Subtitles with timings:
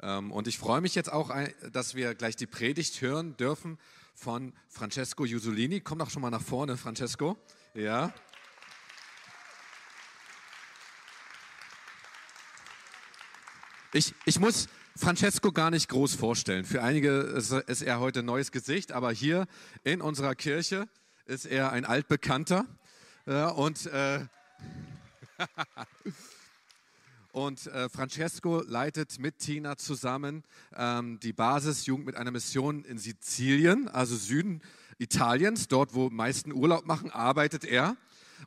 [0.00, 1.34] Ähm, und ich freue mich jetzt auch,
[1.72, 3.78] dass wir gleich die Predigt hören dürfen
[4.14, 5.80] von Francesco Jusolini.
[5.80, 7.36] Komm doch schon mal nach vorne, Francesco.
[7.74, 8.12] Ja.
[13.92, 16.64] Ich, ich muss Francesco gar nicht groß vorstellen.
[16.64, 19.46] Für einige ist, er heute ein neues Gesicht, aber hier
[19.84, 20.88] in unserer Kirche
[21.24, 22.66] ist er ein altbekannter.
[23.26, 24.26] Ja, und äh,
[27.32, 33.88] Und äh, Francesco leitet mit Tina zusammen ähm, die Basisjugend mit einer Mission in Sizilien,
[33.88, 34.62] also Süden
[34.98, 37.96] Italiens, dort wo meisten Urlaub machen, arbeitet er.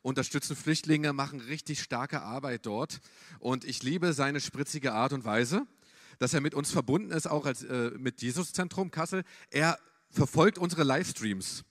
[0.02, 3.00] Unterstützen Flüchtlinge, machen richtig starke Arbeit dort.
[3.38, 5.66] Und ich liebe seine spritzige Art und Weise,
[6.18, 9.22] dass er mit uns verbunden ist, auch als, äh, mit Jesuszentrum Kassel.
[9.50, 9.78] Er
[10.10, 11.64] verfolgt unsere Livestreams.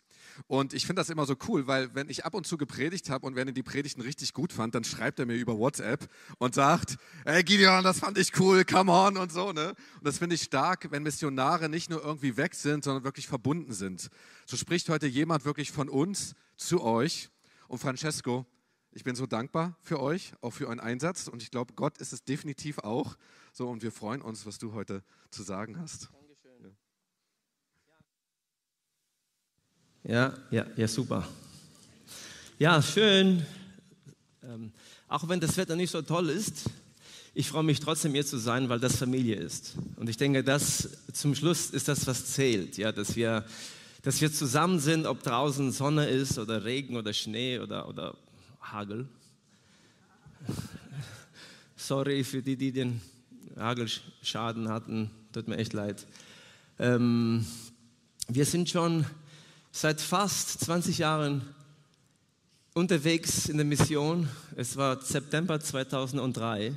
[0.48, 3.26] Und ich finde das immer so cool, weil wenn ich ab und zu gepredigt habe
[3.26, 6.56] und wenn er die Predigten richtig gut fand, dann schreibt er mir über WhatsApp und
[6.56, 9.52] sagt, hey Gideon, das fand ich cool, come on und so.
[9.52, 9.70] Ne?
[9.70, 13.74] Und das finde ich stark, wenn Missionare nicht nur irgendwie weg sind, sondern wirklich verbunden
[13.74, 14.10] sind.
[14.46, 17.30] So spricht heute jemand wirklich von uns zu euch.
[17.68, 18.46] Und Francesco,
[18.92, 21.28] ich bin so dankbar für euch, auch für euren Einsatz.
[21.28, 23.16] Und ich glaube, Gott ist es definitiv auch.
[23.54, 26.10] So, und wir freuen uns, was du heute zu sagen hast.
[30.04, 31.28] Ja, ja, ja, super.
[32.58, 33.46] Ja, schön.
[34.44, 34.72] Ähm,
[35.08, 36.72] auch wenn das Wetter nicht so toll ist,
[37.36, 39.76] ich freue mich trotzdem hier zu sein, weil das Familie ist.
[39.98, 43.46] Und ich denke, das zum Schluss ist das, was zählt, ja, dass wir,
[44.02, 48.18] dass wir zusammen sind, ob draußen Sonne ist oder Regen oder Schnee oder, oder
[48.60, 49.08] Hagel.
[51.76, 53.02] Sorry für die, die den
[53.56, 56.08] Hagelschaden hatten, tut mir echt leid.
[56.80, 57.46] Ähm,
[58.28, 59.06] wir sind schon
[59.72, 61.42] seit fast 20 Jahren
[62.74, 64.28] unterwegs in der Mission.
[64.56, 66.74] Es war September 2003,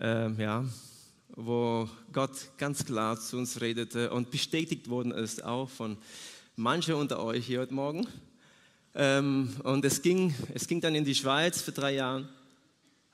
[0.00, 0.64] äh, ja,
[1.34, 5.98] wo Gott ganz klar zu uns redete und bestätigt worden ist, auch von
[6.54, 8.06] manchen unter euch hier heute Morgen.
[8.94, 12.28] Ähm, und es ging, es ging dann in die Schweiz für drei Jahre.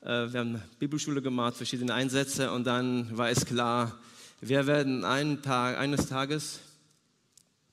[0.01, 3.97] Äh, wir haben Bibelschule gemacht, verschiedene Einsätze und dann war es klar,
[4.41, 6.59] wir werden einen Tag, eines Tages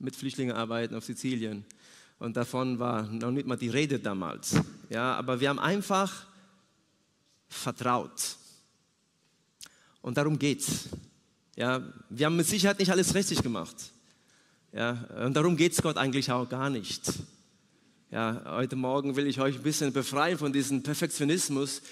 [0.04, 1.64] mit Flüchtlingen arbeiten auf Sizilien.
[2.18, 4.56] Und davon war noch nicht mal die Rede damals.
[4.90, 6.26] Ja, aber wir haben einfach
[7.48, 8.36] vertraut.
[10.02, 10.90] Und darum geht's.
[11.56, 13.76] Ja, wir haben mit Sicherheit nicht alles richtig gemacht.
[14.72, 14.92] Ja,
[15.24, 17.12] und darum geht es Gott eigentlich auch gar nicht.
[18.10, 21.82] Ja, heute Morgen will ich euch ein bisschen befreien von diesem Perfektionismus,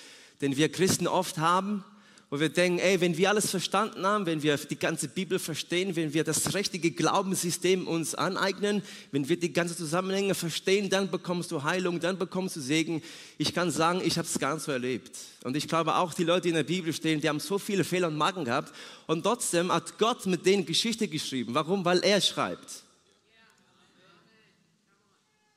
[0.40, 1.84] den wir Christen oft haben
[2.32, 5.94] wo wir denken, ey, wenn wir alles verstanden haben, wenn wir die ganze Bibel verstehen,
[5.96, 11.50] wenn wir das richtige Glaubenssystem uns aneignen, wenn wir die ganzen Zusammenhänge verstehen, dann bekommst
[11.50, 13.02] du Heilung, dann bekommst du Segen.
[13.36, 15.14] Ich kann sagen, ich habe es nicht so erlebt.
[15.44, 17.84] Und ich glaube auch die Leute, die in der Bibel stehen, die haben so viele
[17.84, 18.72] Fehler und Magen gehabt.
[19.06, 21.52] Und trotzdem hat Gott mit denen Geschichte geschrieben.
[21.52, 21.84] Warum?
[21.84, 22.82] Weil er schreibt.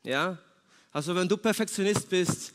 [0.03, 0.37] Ja?
[0.91, 2.51] Also wenn du Perfektionist bist,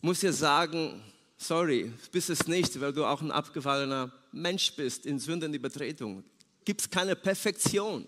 [0.00, 1.00] muss ich sagen,
[1.46, 6.24] sorry, bist es nicht, weil du auch ein abgefallener Mensch bist in Sündenübertretung.
[6.64, 8.06] Gibt es keine Perfektion.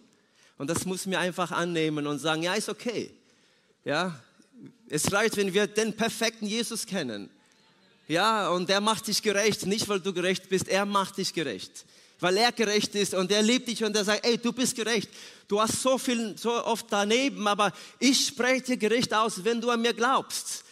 [0.59, 3.11] Und das muss mir einfach annehmen und sagen, ja, ist okay.
[3.85, 4.19] Ja,
[4.89, 7.29] es reicht, wenn wir den perfekten Jesus kennen.
[8.09, 11.85] Ja, und er macht dich gerecht, nicht weil du gerecht bist, er macht dich gerecht.
[12.21, 15.11] Weil er gerecht ist und er liebt dich und er sagt, ey, du bist gerecht.
[15.49, 19.71] Du hast so viel, so oft daneben, aber ich spreche dir gerecht aus, wenn du
[19.71, 20.65] an mir glaubst.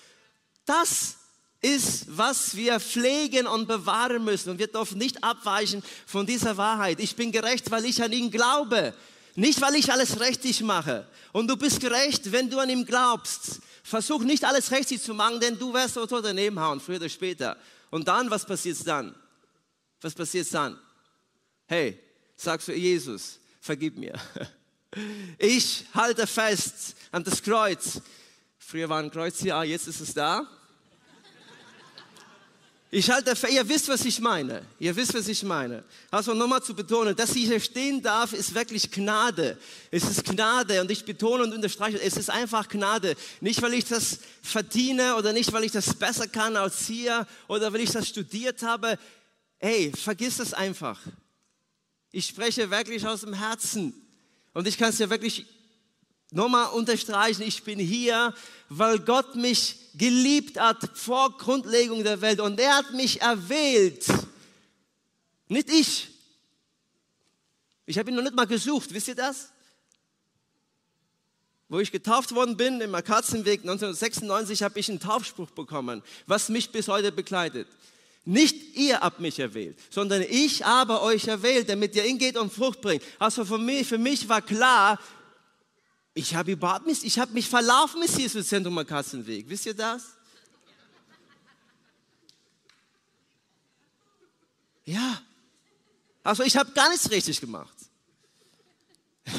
[0.65, 1.17] Das
[1.65, 4.51] ist, was wir pflegen und bewahren müssen.
[4.51, 7.01] Und wir dürfen nicht abweichen von dieser Wahrheit.
[7.01, 8.95] Ich bin gerecht, weil ich an ihn glaube.
[9.35, 11.07] Nicht, weil ich alles richtig mache.
[11.33, 13.61] Und du bist gerecht, wenn du an ihm glaubst.
[13.83, 17.57] Versuch nicht alles richtig zu machen, denn du wirst so daneben hauen, früher oder später.
[17.91, 19.15] Und dann, was passiert dann?
[20.01, 20.79] Was passiert dann?
[21.67, 21.99] Hey,
[22.37, 24.15] sagst du, Jesus, vergib mir.
[25.39, 28.01] Ich halte fest an das Kreuz.
[28.59, 30.49] Früher war ein Kreuz hier, ah, jetzt ist es da.
[32.97, 34.65] Ich halte, ihr wisst, was ich meine.
[34.79, 35.83] Ihr wisst, was ich meine.
[36.13, 39.59] Also nochmal zu betonen, dass ich hier stehen darf, ist wirklich Gnade.
[39.91, 43.17] Es ist Gnade und ich betone und unterstreiche, es ist einfach Gnade.
[43.41, 47.73] Nicht, weil ich das verdiene oder nicht, weil ich das besser kann als hier oder
[47.73, 48.97] weil ich das studiert habe.
[49.59, 51.01] Hey, vergiss das einfach.
[52.13, 53.93] Ich spreche wirklich aus dem Herzen.
[54.53, 55.47] Und ich kann es dir wirklich
[56.35, 58.35] nochmal unterstreichen, ich bin hier,
[58.69, 64.07] weil Gott mich geliebt hat vor Grundlegung der Welt und er hat mich erwählt.
[65.49, 66.09] Nicht ich.
[67.87, 69.51] Ich habe ihn noch nicht mal gesucht, wisst ihr das?
[71.69, 76.71] Wo ich getauft worden bin, im Akatzenweg 1996, habe ich einen Taufspruch bekommen, was mich
[76.71, 77.69] bis heute begleitet.
[78.25, 82.81] Nicht ihr habt mich erwählt, sondern ich habe euch erwählt, damit ihr hingeht und Frucht
[82.81, 83.03] bringt.
[83.19, 84.99] Also für mich, für mich war klar,
[86.15, 89.49] ich habe überhaupt nicht, ich habe mich verlaufen mit Jesus Zentrum am Kassenweg.
[89.49, 90.15] Wisst ihr das?
[94.85, 95.21] Ja.
[96.23, 97.77] Also ich habe gar nichts richtig gemacht.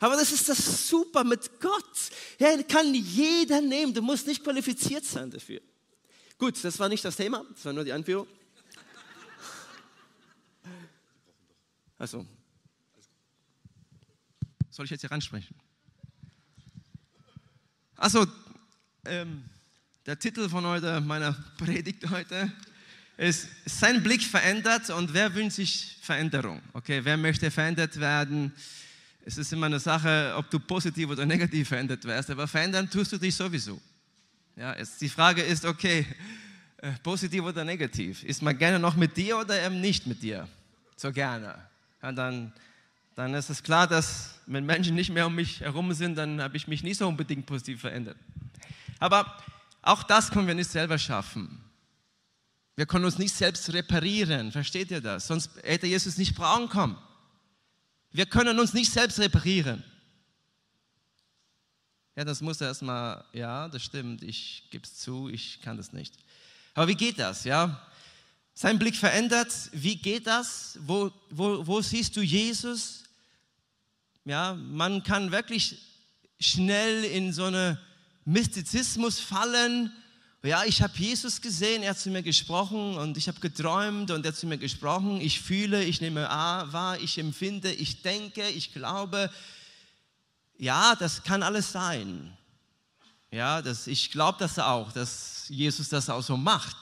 [0.00, 2.10] Aber das ist das Super mit Gott.
[2.38, 3.94] Ja, kann jeder nehmen.
[3.94, 5.60] Du musst nicht qualifiziert sein dafür.
[6.38, 8.26] Gut, das war nicht das Thema, das war nur die Anführung.
[11.98, 12.26] Also,
[14.70, 15.54] soll ich jetzt hier ransprechen?
[17.96, 18.26] Also,
[19.06, 19.44] ähm,
[20.06, 22.50] der Titel von heute, meiner Predigt heute,
[23.16, 26.60] ist Sein Blick verändert und wer wünscht sich Veränderung?
[26.72, 28.52] Okay, wer möchte verändert werden?
[29.24, 33.12] Es ist immer eine Sache, ob du positiv oder negativ verändert wirst, aber verändern tust
[33.12, 33.80] du dich sowieso.
[34.56, 36.06] Ja, es, die Frage ist, okay,
[36.78, 38.24] äh, positiv oder negativ?
[38.24, 40.48] Ist man gerne noch mit dir oder eben nicht mit dir?
[40.96, 41.54] So gerne.
[42.02, 42.52] Ja, dann,
[43.14, 46.56] dann ist es klar, dass wenn Menschen nicht mehr um mich herum sind, dann habe
[46.56, 48.16] ich mich nicht so unbedingt positiv verändert.
[48.98, 49.36] Aber
[49.82, 51.62] auch das können wir nicht selber schaffen.
[52.76, 55.26] Wir können uns nicht selbst reparieren, versteht ihr das?
[55.26, 56.96] Sonst hätte Jesus nicht brauchen kommen.
[58.12, 59.84] Wir können uns nicht selbst reparieren.
[62.16, 66.14] Ja, das muss erstmal, ja, das stimmt, ich gebe es zu, ich kann das nicht.
[66.74, 67.80] Aber wie geht das, ja?
[68.54, 70.78] Sein Blick verändert, wie geht das?
[70.82, 73.01] Wo, wo, wo siehst du Jesus?
[74.24, 75.78] Ja, man kann wirklich
[76.38, 77.76] schnell in so einen
[78.24, 79.92] Mystizismus fallen.
[80.44, 84.24] Ja, ich habe Jesus gesehen, er hat zu mir gesprochen und ich habe geträumt und
[84.24, 85.20] er hat zu mir gesprochen.
[85.20, 89.30] Ich fühle, ich nehme wahr, ich empfinde, ich denke, ich glaube.
[90.56, 92.36] Ja, das kann alles sein.
[93.32, 96.76] Ja, das, ich glaube das auch, dass Jesus das auch so macht.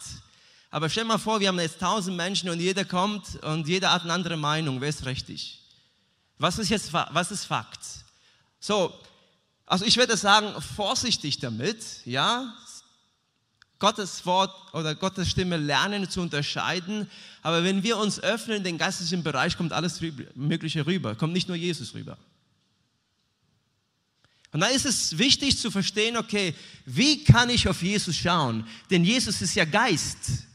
[0.71, 4.03] Aber stell mal vor, wir haben jetzt tausend Menschen und jeder kommt und jeder hat
[4.03, 4.81] eine andere Meinung.
[4.81, 5.60] Wer ist richtig?
[6.41, 7.81] Was ist jetzt, was ist Fakt?
[8.59, 8.99] So,
[9.67, 12.55] also ich würde sagen, vorsichtig damit, ja.
[13.79, 17.11] Gottes Wort oder Gottes Stimme lernen zu unterscheiden.
[17.43, 20.01] Aber wenn wir uns öffnen in den geistlichen Bereich, kommt alles
[20.35, 21.15] Mögliche rüber.
[21.15, 22.17] Kommt nicht nur Jesus rüber.
[24.53, 26.55] Und da ist es wichtig zu verstehen, okay,
[26.87, 28.67] wie kann ich auf Jesus schauen?
[28.91, 30.47] Denn Jesus ist ja Geist.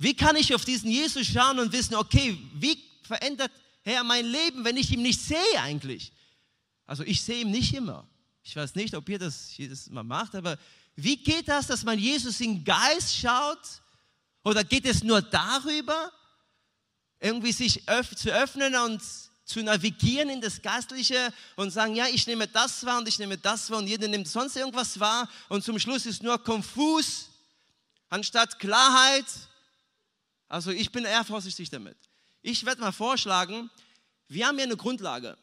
[0.00, 3.52] Wie kann ich auf diesen Jesus schauen und wissen, okay, wie verändert
[3.82, 6.10] Herr mein Leben, wenn ich ihn nicht sehe eigentlich?
[6.86, 8.08] Also ich sehe ihn nicht immer.
[8.42, 10.58] Ich weiß nicht, ob ihr das jedes Mal macht, aber
[10.96, 13.60] wie geht das, dass man Jesus in Geist schaut?
[14.42, 16.10] Oder geht es nur darüber,
[17.18, 19.02] irgendwie sich öff zu öffnen und
[19.44, 23.36] zu navigieren in das Geistliche und sagen, ja, ich nehme das wahr und ich nehme
[23.36, 27.28] das wahr und jeder nimmt sonst irgendwas wahr und zum Schluss ist nur konfus
[28.08, 29.26] anstatt Klarheit.
[30.50, 31.96] Also ich bin eher vorsichtig damit.
[32.42, 33.70] Ich werde mal vorschlagen,
[34.26, 35.38] wir haben hier eine Grundlage,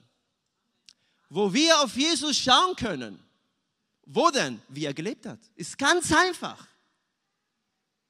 [1.29, 3.17] wo wir auf Jesus schauen können.
[4.05, 4.61] Wo denn?
[4.67, 5.39] Wie er gelebt hat.
[5.55, 6.67] Ist ganz einfach.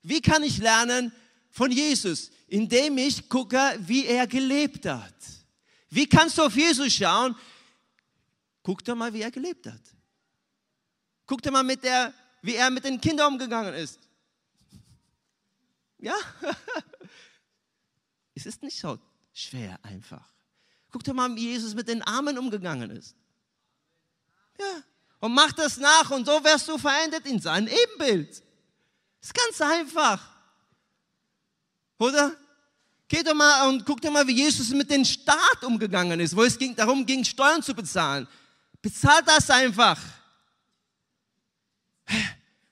[0.02, 1.12] Wie kann ich lernen
[1.52, 2.32] von Jesus?
[2.48, 5.16] Indem ich gucke, wie er gelebt hat.
[5.90, 7.36] Wie kannst du auf Jesus schauen?
[8.64, 9.82] Guck doch mal, wie er gelebt hat.
[11.28, 14.00] Guck doch mal, mit der, wie er mit den Kindern umgegangen ist.
[16.00, 16.16] Ja?
[18.36, 19.00] es ist nicht so
[19.34, 20.27] schwer einfach.
[20.92, 23.16] Guck doch mal, wie Jesus mit den Armen umgegangen ist.
[24.60, 24.84] Ja.
[25.20, 28.44] Und mach das nach und so wirst du verändert in sein Ebenbild.
[29.22, 30.38] Ist ganz einfach.
[31.98, 32.36] Oder?
[33.08, 36.44] Geh doch mal und guck doch mal, wie Jesus mit dem Staat umgegangen ist, wo
[36.44, 38.27] es ging, darum ging, Steuern zu bezahlen.
[38.82, 40.00] Bezahl das einfach.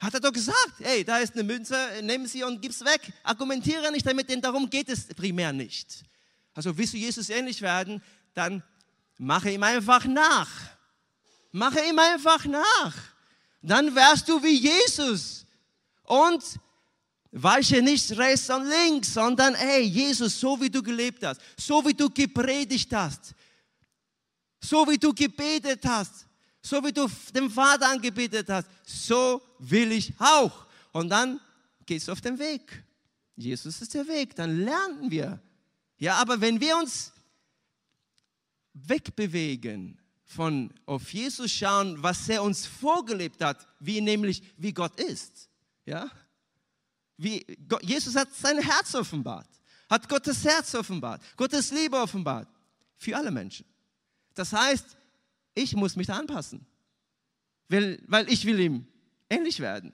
[0.06, 3.12] Hat er doch gesagt, hey, da ist eine Münze, nimm sie und gib's weg.
[3.24, 6.04] Argumentiere nicht damit, denn darum geht es primär nicht.
[6.54, 8.04] Also willst du Jesus ähnlich werden,
[8.36, 8.62] dann
[9.18, 10.50] mache ihm einfach nach.
[11.52, 12.94] Mache ihm einfach nach.
[13.64, 15.48] Dann wärst du wie Jesus.
[16.04, 16.44] Und
[17.32, 21.94] Weiche nicht rechts und links, sondern hey, Jesus, so wie du gelebt hast, so wie
[21.96, 23.34] du gepredigt hast,
[24.62, 26.25] so wie du gebetet hast,
[26.66, 30.66] so wie du den Vater angebetet hast, so will ich auch.
[30.92, 31.40] Und dann
[31.86, 32.84] gehst du auf den Weg.
[33.36, 35.40] Jesus ist der Weg, dann lernen wir.
[35.98, 37.12] Ja, aber wenn wir uns
[38.74, 45.50] wegbewegen von auf Jesus schauen, was er uns vorgelebt hat, wie nämlich wie Gott ist,
[45.86, 46.10] ja,
[47.18, 49.48] wie Gott, Jesus hat sein Herz offenbart,
[49.88, 52.50] hat Gottes Herz offenbart, Gottes Liebe offenbart
[52.98, 53.66] für alle Menschen.
[54.34, 54.98] Das heißt,
[55.56, 56.66] ich muss mich da anpassen,
[57.68, 58.88] weil, weil ich will ihm
[59.30, 59.94] ähnlich werden.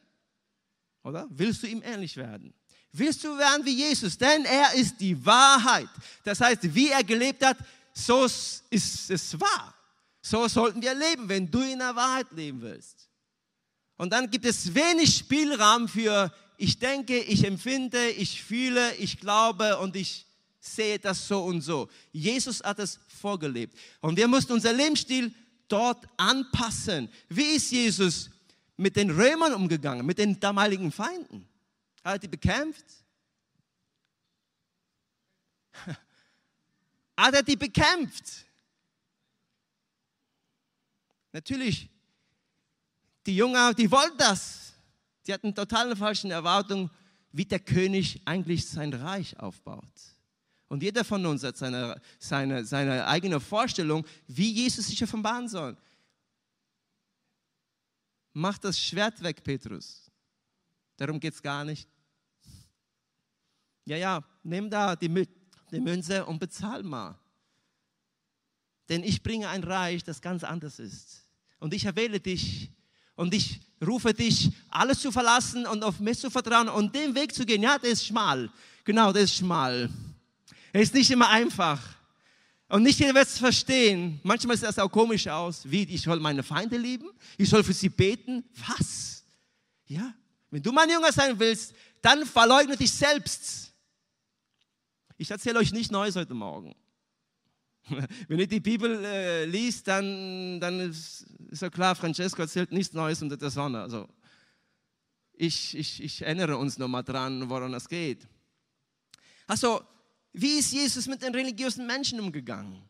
[1.03, 1.27] Oder?
[1.29, 2.53] Willst du ihm ähnlich werden?
[2.91, 4.17] Willst du werden wie Jesus?
[4.17, 5.89] Denn er ist die Wahrheit.
[6.23, 7.57] Das heißt, wie er gelebt hat,
[7.93, 9.73] so ist es wahr.
[10.21, 13.09] So sollten wir leben, wenn du in der Wahrheit leben willst.
[13.97, 19.79] Und dann gibt es wenig Spielraum für ich denke, ich empfinde, ich fühle, ich glaube
[19.79, 20.27] und ich
[20.59, 21.89] sehe das so und so.
[22.11, 23.75] Jesus hat es vorgelebt.
[23.99, 25.33] Und wir mussten unser Lebensstil
[25.71, 27.09] dort anpassen.
[27.29, 28.29] Wie ist Jesus
[28.77, 31.47] mit den Römern umgegangen, mit den damaligen Feinden?
[32.03, 32.85] Hat er die bekämpft?
[37.17, 38.45] Hat er die bekämpft?
[41.31, 41.89] Natürlich,
[43.25, 44.73] die Jünger, die wollten das.
[45.25, 46.89] Die hatten total falsche Erwartungen,
[47.31, 49.85] wie der König eigentlich sein Reich aufbaut.
[50.71, 55.75] Und jeder von uns hat seine, seine, seine eigene Vorstellung, wie Jesus sich offenbaren soll.
[58.31, 60.09] Mach das Schwert weg, Petrus.
[60.95, 61.89] Darum geht es gar nicht.
[63.83, 65.27] Ja, ja, nimm da die,
[65.71, 67.19] die Münze und bezahl mal.
[68.87, 71.27] Denn ich bringe ein Reich, das ganz anders ist.
[71.59, 72.71] Und ich erwähle dich
[73.15, 77.35] und ich rufe dich, alles zu verlassen und auf mich zu vertrauen und den Weg
[77.35, 77.61] zu gehen.
[77.61, 78.49] Ja, der ist schmal.
[78.85, 79.89] Genau, der ist schmal.
[80.73, 81.81] Er ist nicht immer einfach.
[82.69, 84.19] Und nicht jeder wird es verstehen.
[84.23, 85.69] Manchmal sieht das auch komisch aus.
[85.69, 87.09] Wie, ich soll meine Feinde lieben?
[87.37, 88.45] Ich soll für sie beten?
[88.67, 89.25] Was?
[89.87, 90.13] Ja,
[90.49, 93.73] wenn du mein Jünger sein willst, dann verleugne dich selbst.
[95.17, 96.73] Ich erzähle euch nicht Neues heute Morgen.
[98.27, 102.93] Wenn ihr die Bibel äh, liest, dann, dann ist, ist ja klar, Francesco erzählt nichts
[102.93, 103.81] Neues unter der Sonne.
[103.81, 104.07] Also
[105.33, 108.27] ich, ich, ich erinnere uns nochmal dran, woran es geht.
[109.47, 109.81] Also,
[110.33, 112.81] wie ist Jesus mit den religiösen Menschen umgegangen?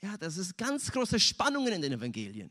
[0.00, 2.50] Ja, das ist ganz große Spannungen in den Evangelien.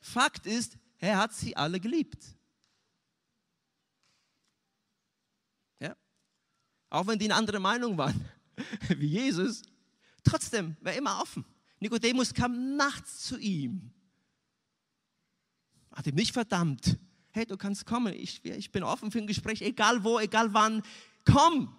[0.00, 2.24] Fakt ist, er hat sie alle geliebt.
[5.80, 5.96] Ja?
[6.90, 8.28] Auch wenn die eine andere Meinung waren,
[8.88, 9.62] wie Jesus,
[10.26, 11.44] Trotzdem war er immer offen.
[11.78, 13.92] Nikodemus kam nachts zu ihm.
[15.92, 16.98] Hat ihm nicht verdammt.
[17.30, 18.12] Hey, du kannst kommen.
[18.12, 20.82] Ich, ich bin offen für ein Gespräch, egal wo, egal wann.
[21.24, 21.78] Komm.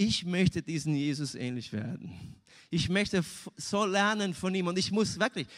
[0.00, 2.36] Ich möchte diesen Jesus ähnlich werden.
[2.70, 3.24] Ich möchte
[3.56, 5.48] so lernen von ihm und ich muss wirklich,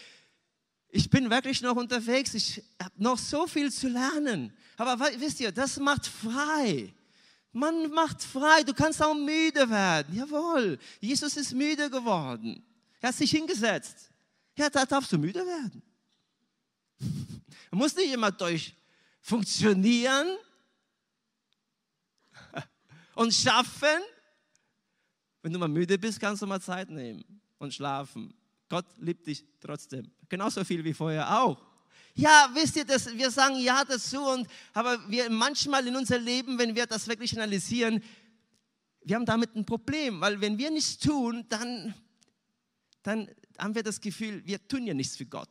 [0.89, 2.33] ich bin wirklich noch unterwegs.
[2.33, 4.51] Ich habe noch so viel zu lernen.
[4.79, 6.91] Aber wisst ihr, das macht frei.
[7.53, 10.17] Man macht frei, du kannst auch müde werden.
[10.17, 12.65] Jawohl, Jesus ist müde geworden.
[13.03, 14.11] Er hat sich hingesetzt.
[14.57, 15.83] Ja, da darfst du müde werden.
[17.71, 18.75] Du musst nicht immer durch
[19.21, 20.27] funktionieren
[23.15, 24.01] und schaffen.
[25.43, 27.25] Wenn du mal müde bist, kannst du mal Zeit nehmen
[27.59, 28.35] und schlafen.
[28.69, 30.11] Gott liebt dich trotzdem.
[30.29, 31.59] Genauso viel wie vorher auch.
[32.15, 36.59] Ja, wisst ihr, das, wir sagen ja dazu, und, aber wir manchmal in unser Leben,
[36.59, 38.03] wenn wir das wirklich analysieren,
[39.03, 41.95] wir haben damit ein Problem, weil wenn wir nichts tun, dann,
[43.03, 43.29] dann
[43.59, 45.49] haben wir das Gefühl, wir tun ja nichts für Gott.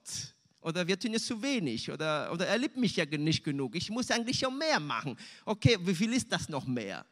[0.61, 1.89] Oder wir tun ja zu wenig.
[1.89, 3.75] Oder, oder er liebt mich ja nicht genug.
[3.75, 5.17] Ich muss eigentlich ja mehr machen.
[5.45, 7.05] Okay, wie viel ist das noch mehr?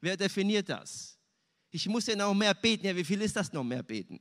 [0.00, 1.17] Wer definiert das?
[1.70, 2.86] Ich muss ja noch mehr beten.
[2.86, 4.20] Ja, wie viel ist das noch mehr beten?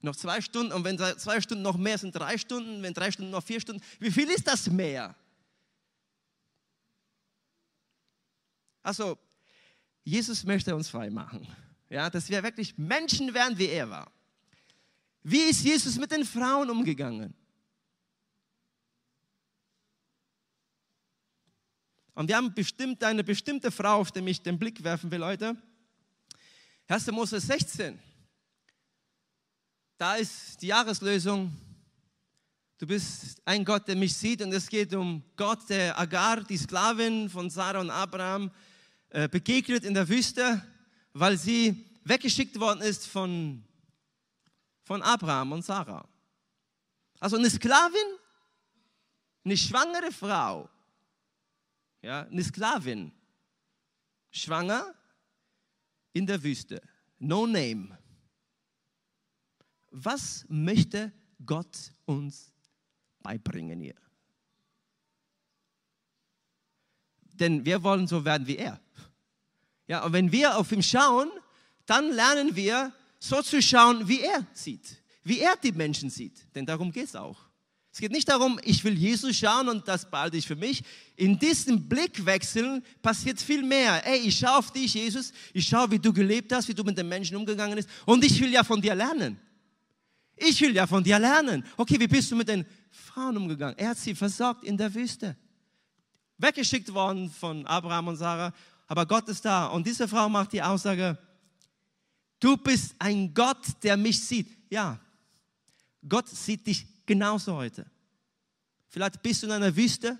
[0.00, 3.30] Noch zwei Stunden und wenn zwei Stunden noch mehr sind, drei Stunden, wenn drei Stunden
[3.30, 5.14] noch vier Stunden, wie viel ist das mehr?
[8.82, 9.16] Also,
[10.02, 11.46] Jesus möchte uns frei machen,
[11.88, 14.10] ja, dass wir wirklich Menschen werden, wie er war.
[15.22, 17.32] Wie ist Jesus mit den Frauen umgegangen?
[22.14, 25.56] Und wir haben bestimmt eine bestimmte Frau, auf die ich den Blick werfen will, Leute.
[26.92, 27.10] 1.
[27.10, 27.98] Mose 16.
[29.96, 31.50] Da ist die Jahreslösung.
[32.76, 36.58] Du bist ein Gott, der mich sieht und es geht um Gott, der Agar, die
[36.58, 38.50] Sklavin von Sarah und Abraham,
[39.08, 40.62] äh, begegnet in der Wüste,
[41.14, 43.64] weil sie weggeschickt worden ist von,
[44.84, 46.06] von Abraham und Sarah.
[47.20, 48.18] Also eine Sklavin,
[49.46, 50.68] eine schwangere Frau,
[52.02, 53.12] ja, eine Sklavin,
[54.30, 54.94] schwanger
[56.12, 56.80] in der Wüste,
[57.18, 57.98] no name.
[59.90, 61.12] Was möchte
[61.44, 62.52] Gott uns
[63.20, 63.94] beibringen hier?
[67.34, 68.80] Denn wir wollen so werden wie er.
[69.86, 71.30] Ja, und wenn wir auf ihn schauen,
[71.86, 76.54] dann lernen wir so zu schauen, wie er sieht, wie er die Menschen sieht.
[76.54, 77.51] Denn darum geht es auch.
[77.92, 80.82] Es geht nicht darum, ich will Jesus schauen und das behalte ich für mich.
[81.14, 84.04] In diesem Blickwechsel passiert viel mehr.
[84.06, 85.30] Ey, ich schaue auf dich, Jesus.
[85.52, 87.90] Ich schaue, wie du gelebt hast, wie du mit den Menschen umgegangen bist.
[88.06, 89.38] Und ich will ja von dir lernen.
[90.34, 91.64] Ich will ja von dir lernen.
[91.76, 93.76] Okay, wie bist du mit den Frauen umgegangen?
[93.76, 95.36] Er hat sie versorgt in der Wüste.
[96.38, 98.52] weggeschickt worden von Abraham und Sarah,
[98.86, 99.66] aber Gott ist da.
[99.66, 101.16] Und diese Frau macht die Aussage,
[102.40, 104.48] du bist ein Gott, der mich sieht.
[104.70, 104.98] Ja,
[106.06, 107.86] Gott sieht dich genauso heute.
[108.88, 110.18] Vielleicht bist du in einer Wüste,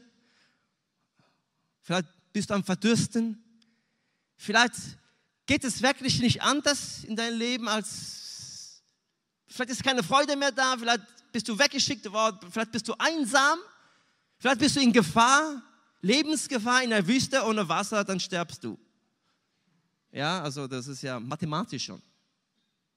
[1.83, 3.43] vielleicht bist du am Verdürsten,
[4.37, 4.75] vielleicht
[5.47, 8.83] geht es wirklich nicht anders in deinem Leben als,
[9.47, 13.59] vielleicht ist keine Freude mehr da, vielleicht bist du weggeschickt worden, vielleicht bist du einsam,
[14.39, 15.62] vielleicht bist du in Gefahr,
[16.01, 18.79] Lebensgefahr in der Wüste ohne Wasser, dann stirbst du.
[20.11, 22.03] Ja, also das ist ja mathematisch schon.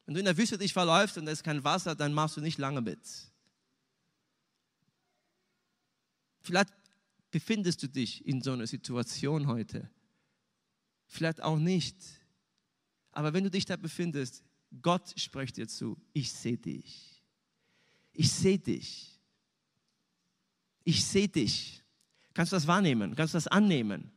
[0.05, 2.41] Wenn du in der Wüste dich verläufst und es ist kein Wasser, dann machst du
[2.41, 2.99] nicht lange mit.
[6.45, 6.71] Vielleicht
[7.31, 9.89] befindest du dich in so einer Situation heute.
[11.07, 11.97] Vielleicht auch nicht.
[13.11, 14.43] Aber wenn du dich da befindest,
[14.81, 17.23] Gott spricht dir zu, ich sehe dich.
[18.13, 19.19] Ich sehe dich.
[20.83, 21.83] Ich sehe dich.
[22.35, 23.15] Kannst du das wahrnehmen?
[23.15, 24.11] Kannst du das annehmen?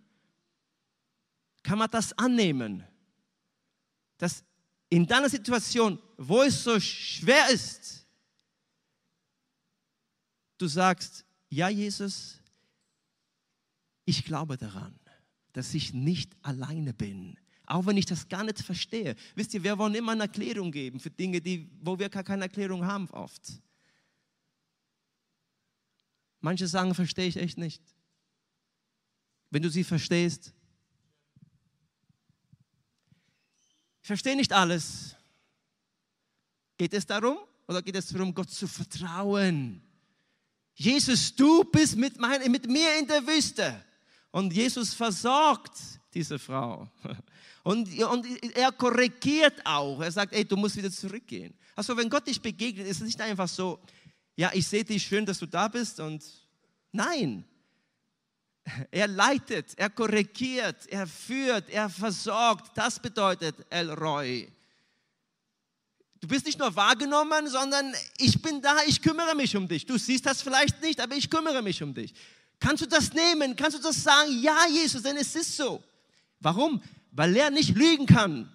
[1.62, 2.84] Kann man das annehmen?
[4.18, 4.44] Dass
[4.90, 8.06] in deiner Situation, wo es so schwer ist,
[10.58, 12.40] du sagst, ja Jesus,
[14.04, 14.98] ich glaube daran,
[15.52, 19.14] dass ich nicht alleine bin, auch wenn ich das gar nicht verstehe.
[19.34, 22.44] Wisst ihr, wir wollen immer eine Erklärung geben für Dinge, die, wo wir gar keine
[22.44, 23.60] Erklärung haben oft.
[26.40, 27.82] Manche sagen, verstehe ich echt nicht.
[29.50, 30.54] Wenn du sie verstehst,
[34.02, 35.16] ich verstehe nicht alles.
[36.76, 39.82] Geht es darum oder geht es darum, Gott zu vertrauen?
[40.80, 43.84] Jesus, du bist mit, mein, mit mir in der Wüste.
[44.30, 45.72] Und Jesus versorgt
[46.14, 46.88] diese Frau.
[47.64, 50.00] Und, und er korrigiert auch.
[50.00, 51.52] Er sagt, ey, du musst wieder zurückgehen.
[51.76, 53.78] Also wenn Gott dich begegnet, ist es nicht einfach so,
[54.36, 56.00] ja, ich sehe dich, schön, dass du da bist.
[56.00, 56.24] Und
[56.92, 57.44] nein,
[58.90, 62.70] er leitet, er korrigiert, er führt, er versorgt.
[62.74, 64.50] Das bedeutet El Roy.
[66.20, 69.86] Du bist nicht nur wahrgenommen, sondern ich bin da, ich kümmere mich um dich.
[69.86, 72.12] Du siehst das vielleicht nicht, aber ich kümmere mich um dich.
[72.58, 73.54] Kannst du das nehmen?
[73.54, 74.40] Kannst du das sagen?
[74.42, 75.82] Ja, Jesus, denn es ist so.
[76.40, 76.82] Warum?
[77.12, 78.52] Weil er nicht lügen kann.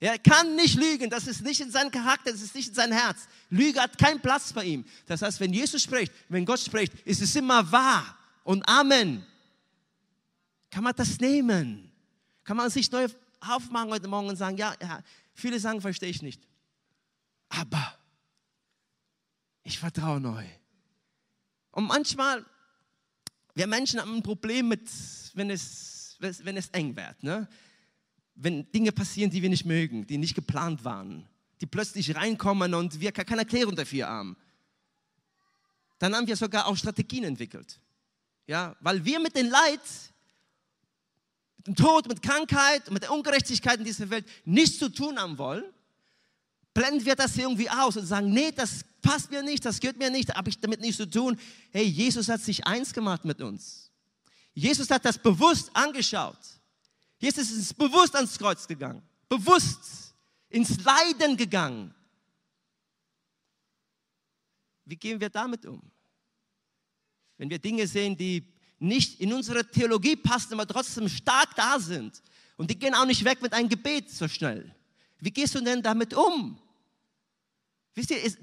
[0.00, 2.92] Er kann nicht lügen, das ist nicht in seinem Charakter, das ist nicht in seinem
[2.92, 3.26] Herz.
[3.50, 4.84] Lüge hat keinen Platz bei ihm.
[5.06, 9.26] Das heißt, wenn Jesus spricht, wenn Gott spricht, ist es immer wahr und Amen.
[10.70, 11.90] Kann man das nehmen?
[12.44, 13.08] Kann man sich neu
[13.40, 15.02] aufmachen heute Morgen und sagen, ja, ja
[15.38, 16.46] viele sagen, verstehe ich nicht.
[17.48, 17.98] Aber
[19.62, 20.44] ich vertraue neu.
[21.70, 22.44] Und manchmal,
[23.54, 24.88] wir Menschen haben ein Problem mit,
[25.34, 27.22] wenn es, wenn es eng wird.
[27.22, 27.48] Ne?
[28.34, 31.28] Wenn Dinge passieren, die wir nicht mögen, die nicht geplant waren,
[31.60, 34.36] die plötzlich reinkommen und wir keine Erklärung dafür haben.
[35.98, 37.80] Dann haben wir sogar auch Strategien entwickelt.
[38.46, 39.80] Ja, weil wir mit dem Leid,
[41.68, 45.64] dem Tod, mit Krankheit, mit der Ungerechtigkeit in dieser Welt nichts zu tun haben wollen,
[46.74, 50.10] blenden wir das irgendwie aus und sagen, nee, das passt mir nicht, das gehört mir
[50.10, 51.38] nicht, habe ich damit nichts zu tun.
[51.70, 53.90] Hey, Jesus hat sich eins gemacht mit uns.
[54.54, 56.38] Jesus hat das bewusst angeschaut.
[57.18, 60.14] Jesus ist bewusst ans Kreuz gegangen, bewusst
[60.48, 61.94] ins Leiden gegangen.
[64.84, 65.82] Wie gehen wir damit um?
[67.38, 68.44] wenn wir Dinge sehen, die
[68.78, 72.22] nicht in unsere Theologie passen, aber trotzdem stark da sind.
[72.56, 74.74] Und die gehen auch nicht weg mit einem Gebet so schnell.
[75.20, 76.58] Wie gehst du denn damit um?
[77.94, 78.38] Wisst ihr, es,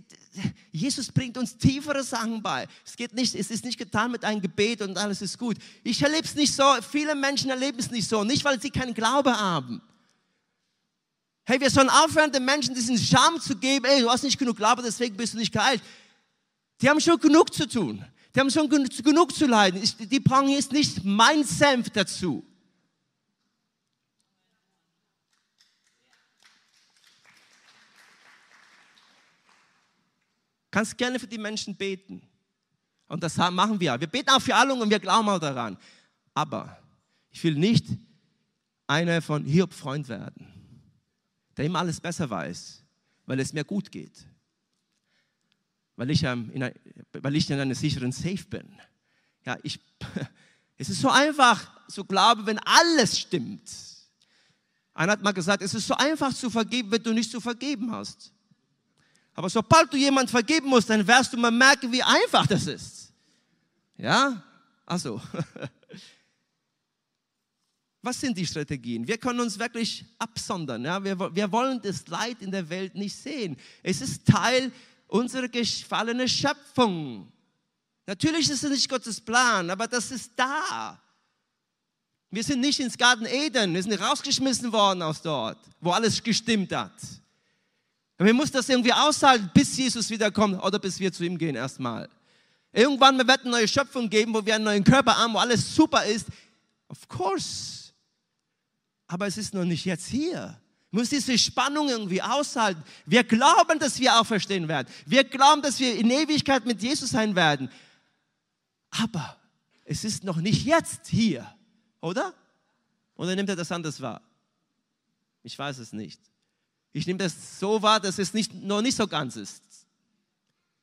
[0.71, 2.67] Jesus bringt uns tiefere Sachen bei.
[2.85, 5.57] Es, geht nicht, es ist nicht getan mit einem Gebet und alles ist gut.
[5.83, 8.93] Ich erlebe es nicht so, viele Menschen erleben es nicht so, nicht weil sie keinen
[8.93, 9.81] Glaube haben.
[11.45, 14.57] Hey, wir sollen aufhören, den Menschen diesen Scham zu geben, ey, du hast nicht genug
[14.57, 15.81] Glaube, deswegen bist du nicht geheilt.
[16.81, 18.03] Die haben schon genug zu tun.
[18.35, 19.81] Die haben schon genug zu leiden.
[19.97, 22.45] Die brauchen jetzt nicht mein Senf dazu.
[30.69, 32.21] Kannst gerne für die Menschen beten.
[33.07, 33.97] Und das machen wir.
[33.97, 35.77] Wir beten auch für alle und wir glauben auch daran.
[36.33, 36.77] Aber
[37.29, 37.85] ich will nicht
[38.85, 40.45] einer von Hiob Freund werden,
[41.55, 42.83] der immer alles besser weiß,
[43.25, 44.27] weil es mir gut geht
[45.95, 46.71] weil ich, ähm, in,
[47.13, 48.67] weil ich in einem sicheren Safe bin.
[49.45, 49.79] Ja, ich,
[50.77, 53.69] es ist so einfach zu glauben, wenn alles stimmt.
[54.93, 57.91] Einer hat mal gesagt, es ist so einfach zu vergeben, wenn du nicht zu vergeben
[57.91, 58.31] hast.
[59.33, 63.11] Aber sobald du jemand vergeben musst, dann wirst du mal merken, wie einfach das ist.
[63.97, 64.41] Ja?
[64.85, 65.21] Also.
[68.01, 69.07] Was sind die Strategien?
[69.07, 70.85] Wir können uns wirklich absondern.
[70.85, 71.03] Ja?
[71.03, 73.57] Wir, wir wollen das Leid in der Welt nicht sehen.
[73.83, 74.71] Es ist Teil
[75.07, 77.31] unsere gefallene Schöpfung.
[78.05, 80.99] Natürlich ist es nicht Gottes Plan, aber das ist da.
[82.29, 86.73] Wir sind nicht ins Garten Eden, wir sind rausgeschmissen worden aus dort, wo alles gestimmt
[86.75, 86.93] hat.
[88.17, 91.55] Und wir müssen das irgendwie aushalten, bis Jesus wiederkommt oder bis wir zu ihm gehen
[91.55, 92.09] erstmal.
[92.71, 96.03] Irgendwann wird eine neue Schöpfung geben, wo wir einen neuen Körper haben, wo alles super
[96.05, 96.27] ist.
[96.89, 97.93] Of course.
[99.07, 100.59] Aber es ist noch nicht jetzt hier.
[100.95, 102.83] Muss diese Spannung irgendwie aushalten.
[103.05, 104.87] Wir glauben, dass wir auferstehen werden.
[105.05, 107.69] Wir glauben, dass wir in Ewigkeit mit Jesus sein werden.
[108.91, 109.37] Aber
[109.83, 111.45] es ist noch nicht jetzt hier,
[112.01, 112.33] oder?
[113.15, 114.21] Oder nimmt er das anders wahr?
[115.43, 116.19] Ich weiß es nicht.
[116.93, 119.61] Ich nehme das so wahr, dass es nicht, noch nicht so ganz ist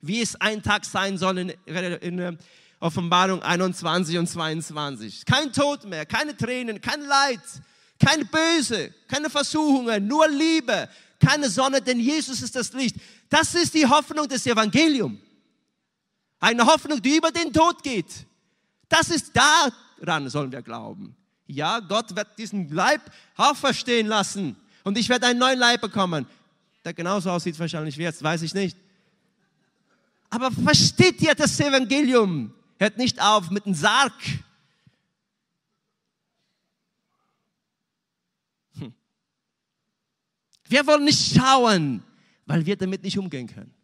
[0.02, 2.36] wie es ein Tag sein soll in, in äh,
[2.80, 5.24] Offenbarung 21 und 22.
[5.24, 7.40] Kein Tod mehr, keine Tränen, kein Leid,
[8.04, 10.88] kein Böse, keine Versuchungen, nur Liebe,
[11.18, 12.96] keine Sonne, denn Jesus ist das Licht.
[13.28, 15.18] Das ist die Hoffnung des Evangeliums.
[16.40, 18.26] Eine Hoffnung, die über den Tod geht.
[18.88, 21.14] Das ist daran, sollen wir glauben.
[21.46, 23.00] Ja, Gott wird diesen Leib
[23.36, 26.26] auferstehen lassen und ich werde einen neuen Leib bekommen,
[26.84, 28.76] der genauso aussieht wahrscheinlich wie jetzt, weiß ich nicht.
[30.30, 32.52] Aber versteht ihr das Evangelium?
[32.78, 34.12] Hört nicht auf mit dem Sarg.
[40.72, 42.02] Wir wollen nicht schauen,
[42.46, 43.74] weil wir damit nicht umgehen können.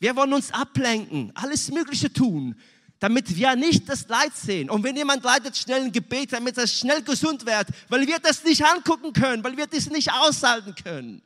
[0.00, 2.58] Wir wollen uns ablenken, alles Mögliche tun,
[2.98, 4.70] damit wir nicht das Leid sehen.
[4.70, 8.42] Und wenn jemand leidet, schnell ein Gebet, damit er schnell gesund wird, weil wir das
[8.42, 11.22] nicht angucken können, weil wir das nicht aushalten können.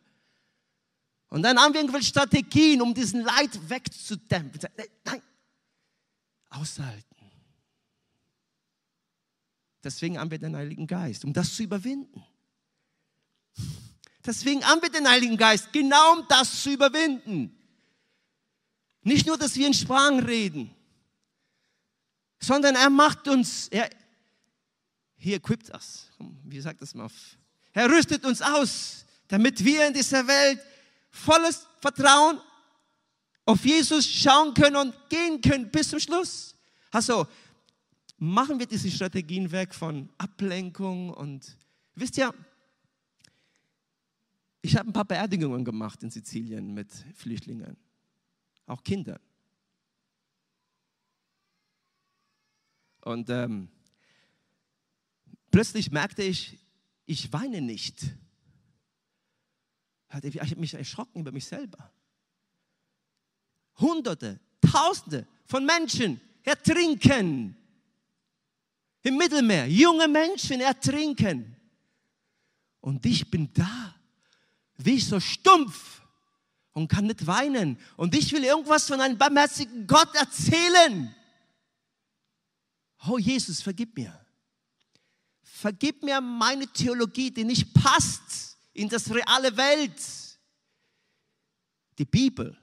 [1.31, 4.69] Und dann haben wir irgendwelche Strategien, um diesen Leid wegzudämpfen.
[5.03, 5.23] Nein,
[6.51, 7.31] aushalten.
[9.83, 12.23] Deswegen haben wir den Heiligen Geist, um das zu überwinden.
[14.25, 17.55] Deswegen haben wir den Heiligen Geist, genau um das zu überwinden.
[19.03, 20.75] Nicht nur, dass wir in Sprachen reden,
[22.41, 23.91] sondern er macht uns, er,
[25.17, 26.11] he equipped us.
[26.45, 27.11] Wie sagt das mal?
[27.73, 30.61] Er rüstet uns aus, damit wir in dieser Welt
[31.11, 32.41] volles Vertrauen
[33.45, 36.55] auf Jesus schauen können und gehen können bis zum Schluss.
[36.91, 37.27] Also
[38.17, 41.45] machen wir diese Strategien weg von Ablenkung und
[41.95, 42.33] wisst ihr,
[44.65, 47.77] ich habe ein paar Beerdigungen gemacht in Sizilien mit Flüchtlingen,
[48.65, 49.21] auch Kindern.
[53.03, 53.69] Und ähm,
[55.51, 56.59] plötzlich merkte ich,
[57.05, 58.07] ich weine nicht.
[60.23, 61.93] Ich habe mich erschrocken über mich selber.
[63.77, 67.55] Hunderte, Tausende von Menschen ertrinken
[69.03, 69.69] im Mittelmeer.
[69.69, 71.55] Junge Menschen ertrinken.
[72.81, 73.94] Und ich bin da,
[74.85, 76.03] wie so stumpf
[76.73, 77.79] und kann nicht weinen.
[77.97, 81.15] Und ich will irgendwas von einem barmherzigen Gott erzählen.
[83.09, 84.19] Oh Jesus, vergib mir.
[85.43, 90.01] Vergib mir meine Theologie, die nicht passt in das reale Welt.
[91.99, 92.59] Die Bibel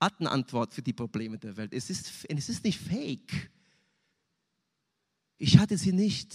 [0.00, 1.72] hat eine Antwort für die Probleme der Welt.
[1.72, 3.50] Es ist, es ist nicht fake.
[5.38, 6.34] Ich hatte sie nicht.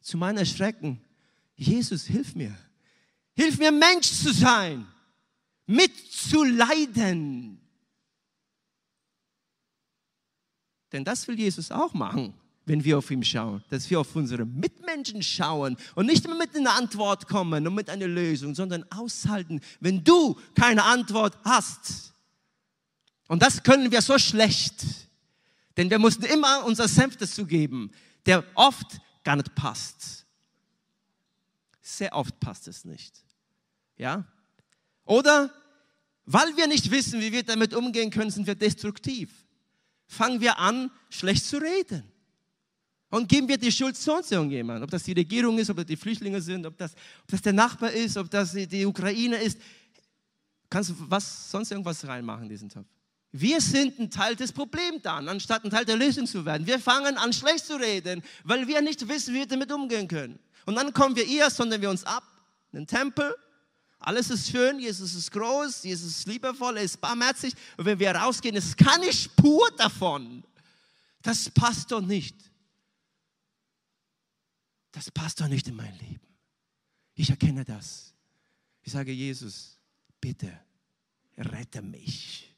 [0.00, 1.00] Zu meiner Schrecken,
[1.54, 2.56] Jesus, hilf mir.
[3.34, 4.86] Hilf mir, Mensch zu sein,
[5.66, 7.60] mitzuleiden.
[10.92, 14.44] Denn das will Jesus auch machen wenn wir auf ihn schauen, dass wir auf unsere
[14.44, 19.60] Mitmenschen schauen und nicht mehr mit einer Antwort kommen und mit einer Lösung, sondern aushalten,
[19.80, 22.12] wenn du keine Antwort hast.
[23.28, 24.84] Und das können wir so schlecht,
[25.76, 27.90] denn wir mussten immer unser Senf dazu geben,
[28.26, 30.21] der oft gar nicht passt.
[31.92, 33.22] Sehr oft passt es nicht.
[33.98, 34.24] Ja?
[35.04, 35.52] Oder
[36.24, 39.30] weil wir nicht wissen, wie wir damit umgehen können, sind wir destruktiv.
[40.06, 42.02] Fangen wir an, schlecht zu reden.
[43.10, 45.96] Und geben wir die Schuld sonst irgendjemand, ob das die Regierung ist, ob das die
[45.96, 49.58] Flüchtlinge sind, ob das, ob das der Nachbar ist, ob das die Ukraine ist.
[50.70, 52.88] Kannst du was, sonst irgendwas reinmachen in diesen Topf?
[53.32, 56.66] Wir sind ein Teil des Problems dann, anstatt ein Teil der Lösung zu werden.
[56.66, 60.38] Wir fangen an, schlecht zu reden, weil wir nicht wissen, wie wir damit umgehen können.
[60.66, 62.24] Und dann kommen wir eher, sondern wir uns ab
[62.72, 63.34] in den Tempel.
[63.98, 67.54] Alles ist schön, Jesus ist groß, Jesus ist liebevoll, er ist barmherzig.
[67.76, 70.44] Und wenn wir rausgehen, ist keine Spur davon.
[71.22, 72.36] Das passt doch nicht
[74.92, 76.20] das passt doch nicht in mein Leben.
[77.14, 78.14] Ich erkenne das.
[78.82, 79.78] Ich sage, Jesus,
[80.20, 80.60] bitte,
[81.36, 82.51] rette mich.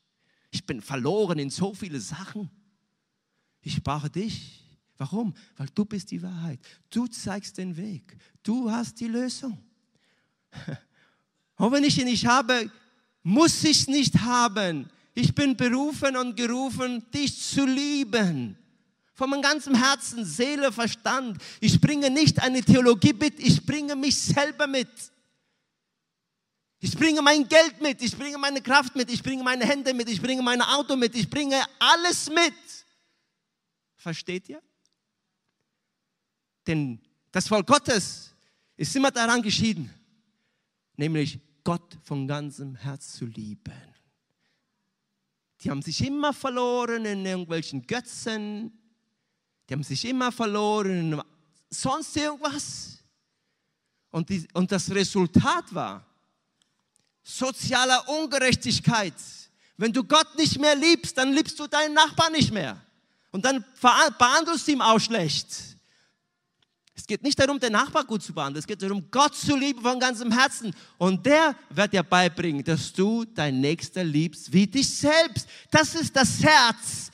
[0.55, 2.49] Ich bin verloren in so viele Sachen.
[3.61, 4.63] Ich brauche dich.
[4.97, 5.35] Warum?
[5.57, 6.61] Weil du bist die Wahrheit.
[6.91, 8.17] Du zeigst den Weg.
[8.41, 9.59] Du hast die Lösung.
[11.57, 12.71] Und wenn ich ihn nicht habe,
[13.25, 14.89] muss ich nicht haben.
[15.13, 18.57] Ich bin berufen und gerufen, dich zu lieben.
[19.13, 21.37] Von meinem ganzen Herzen, Seele, Verstand.
[21.59, 24.89] Ich bringe nicht eine Theologie mit, ich bringe mich selber mit.
[26.85, 30.07] Ich bringe mein Geld mit, ich bringe meine Kraft mit, ich bringe meine Hände mit,
[30.07, 32.53] ich bringe mein Auto mit, ich bringe alles mit.
[33.97, 34.63] Versteht ihr?
[36.67, 37.01] Denn
[37.33, 38.35] das Volk Gottes
[38.77, 39.89] ist immer daran geschieden,
[40.95, 43.73] nämlich Gott von ganzem Herz zu lieben.
[45.63, 48.79] Die haben sich immer verloren in irgendwelchen Götzen,
[49.71, 51.23] die haben sich immer verloren in
[51.71, 53.03] sonst irgendwas.
[54.11, 56.14] Und, die, und das Resultat war,
[57.25, 59.15] sozialer Ungerechtigkeit.
[59.77, 62.81] Wenn du Gott nicht mehr liebst, dann liebst du deinen Nachbarn nicht mehr.
[63.33, 65.75] Und dann behandelst du ihn auch schlecht.
[66.95, 68.61] Es geht nicht darum, den Nachbar gut zu behandeln.
[68.61, 70.73] Es geht darum, Gott zu lieben von ganzem Herzen.
[70.97, 75.49] Und der wird dir beibringen, dass du dein Nächster liebst wie dich selbst.
[75.73, 77.11] Das ist das Herz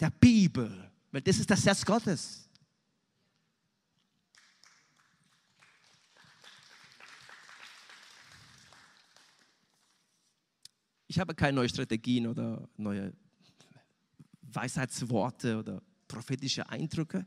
[0.00, 0.90] der Bibel.
[1.12, 2.41] Weil das ist das Herz Gottes.
[11.12, 13.12] Ich habe keine neuen Strategien oder neue
[14.40, 17.26] Weisheitsworte oder prophetische Eindrücke.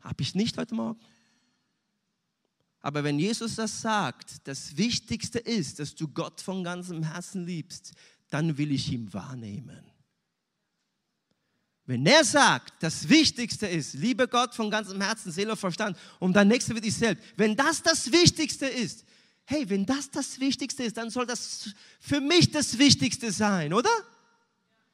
[0.00, 0.98] Habe ich nicht heute Morgen.
[2.80, 7.92] Aber wenn Jesus das sagt, das Wichtigste ist, dass du Gott von ganzem Herzen liebst,
[8.30, 9.84] dann will ich ihn wahrnehmen.
[11.84, 16.32] Wenn er sagt, das Wichtigste ist, liebe Gott von ganzem Herzen, Seele und Verstand und
[16.32, 17.22] dein Nächster wird dich selbst.
[17.36, 19.04] Wenn das das Wichtigste ist,
[19.46, 23.90] hey, wenn das das Wichtigste ist, dann soll das für mich das Wichtigste sein, oder?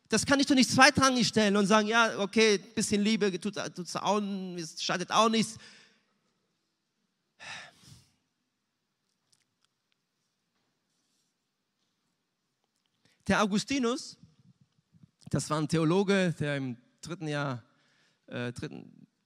[0.08, 3.54] Das kann ich doch nicht zweitrangig stellen und sagen, ja, okay, ein bisschen Liebe tut,
[3.76, 4.20] tut's auch,
[4.56, 5.56] es schadet auch nichts.
[13.28, 14.16] Der Augustinus,
[15.30, 17.62] das war ein Theologe, der im dritten Jahr,
[18.26, 18.52] äh,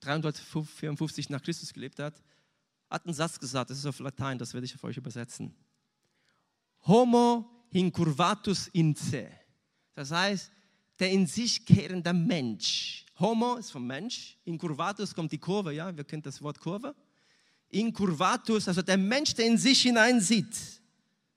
[0.01, 2.15] 354 nach Christus gelebt hat,
[2.95, 5.55] hat einen Satz gesagt, das ist auf Latein, das werde ich auf euch übersetzen.
[6.87, 9.29] Homo incurvatus in se.
[9.95, 10.51] Das heißt,
[10.99, 13.05] der in sich kehrende Mensch.
[13.19, 16.95] Homo ist vom Mensch, incurvatus kommt die Kurve, ja, wir kennen das Wort Kurve.
[17.69, 20.57] Incurvatus, also der Mensch, der in sich hineinsieht.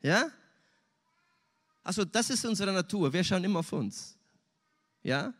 [0.02, 0.30] Ja?
[1.84, 4.15] Also das ist unsere Natur, wir schauen immer auf uns.
[5.02, 5.34] Ja?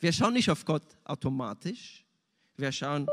[0.00, 2.04] Wir schauen nicht auf Gott automatisch,
[2.56, 3.06] wir schauen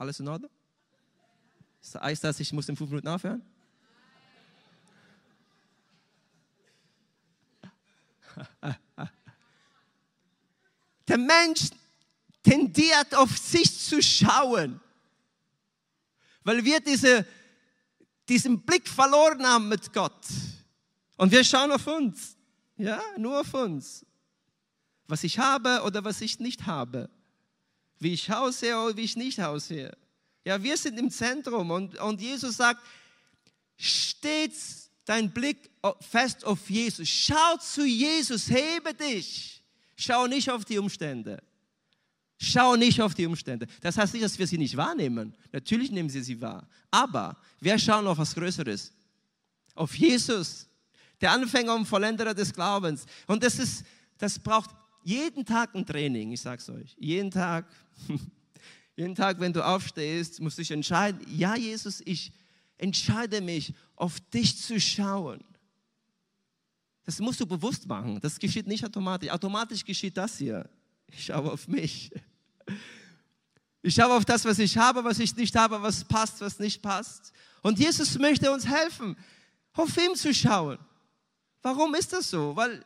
[0.00, 0.50] Alles in Ordnung?
[1.94, 3.42] Heißt das, ich muss in fünf Minuten aufhören?
[11.06, 11.68] Der Mensch
[12.42, 14.80] tendiert auf sich zu schauen,
[16.44, 17.26] weil wir diese,
[18.26, 20.26] diesen Blick verloren haben mit Gott.
[21.18, 22.38] Und wir schauen auf uns.
[22.78, 24.06] Ja, nur auf uns.
[25.06, 27.10] Was ich habe oder was ich nicht habe
[28.00, 29.96] wie ich aussehe oder wie ich nicht aussehe.
[30.44, 32.82] Ja, wir sind im Zentrum und, und Jesus sagt,
[33.76, 37.08] stets dein Blick fest auf Jesus.
[37.08, 39.62] Schau zu Jesus, hebe dich.
[39.96, 41.42] Schau nicht auf die Umstände.
[42.38, 43.66] Schau nicht auf die Umstände.
[43.82, 45.36] Das heißt nicht, dass wir sie nicht wahrnehmen.
[45.52, 46.66] Natürlich nehmen sie sie wahr.
[46.90, 48.92] Aber wir schauen auf was Größeres.
[49.74, 50.66] Auf Jesus,
[51.20, 53.04] der Anfänger und Vollender des Glaubens.
[53.26, 53.84] Und das ist,
[54.16, 54.70] das braucht
[55.02, 56.96] jeden Tag ein Training, ich sag's euch.
[56.98, 57.66] Jeden Tag,
[58.96, 62.32] jeden Tag, wenn du aufstehst, musst du dich entscheiden, ja, Jesus, ich
[62.76, 65.44] entscheide mich, auf dich zu schauen.
[67.04, 68.20] Das musst du bewusst machen.
[68.20, 69.30] Das geschieht nicht automatisch.
[69.30, 70.68] Automatisch geschieht das hier.
[71.08, 72.10] Ich schaue auf mich.
[73.82, 76.82] Ich schaue auf das, was ich habe, was ich nicht habe, was passt, was nicht
[76.82, 77.32] passt.
[77.62, 79.16] Und Jesus möchte uns helfen,
[79.72, 80.78] auf ihn zu schauen.
[81.62, 82.54] Warum ist das so?
[82.54, 82.84] Weil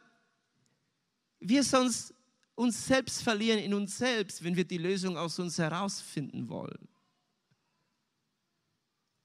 [1.48, 2.14] wir sonst
[2.54, 6.88] uns selbst verlieren in uns selbst, wenn wir die Lösung aus uns herausfinden wollen.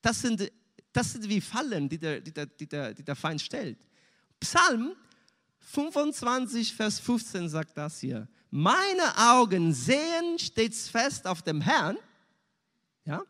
[0.01, 0.51] Das sind,
[0.91, 3.77] das sind wie Fallen, die der, die, der, die, der, die der Feind stellt.
[4.39, 4.95] Psalm
[5.59, 8.27] 25, Vers 15 sagt das hier.
[8.49, 11.97] Meine Augen sehen stets fest auf dem Herrn,
[13.05, 13.23] ja,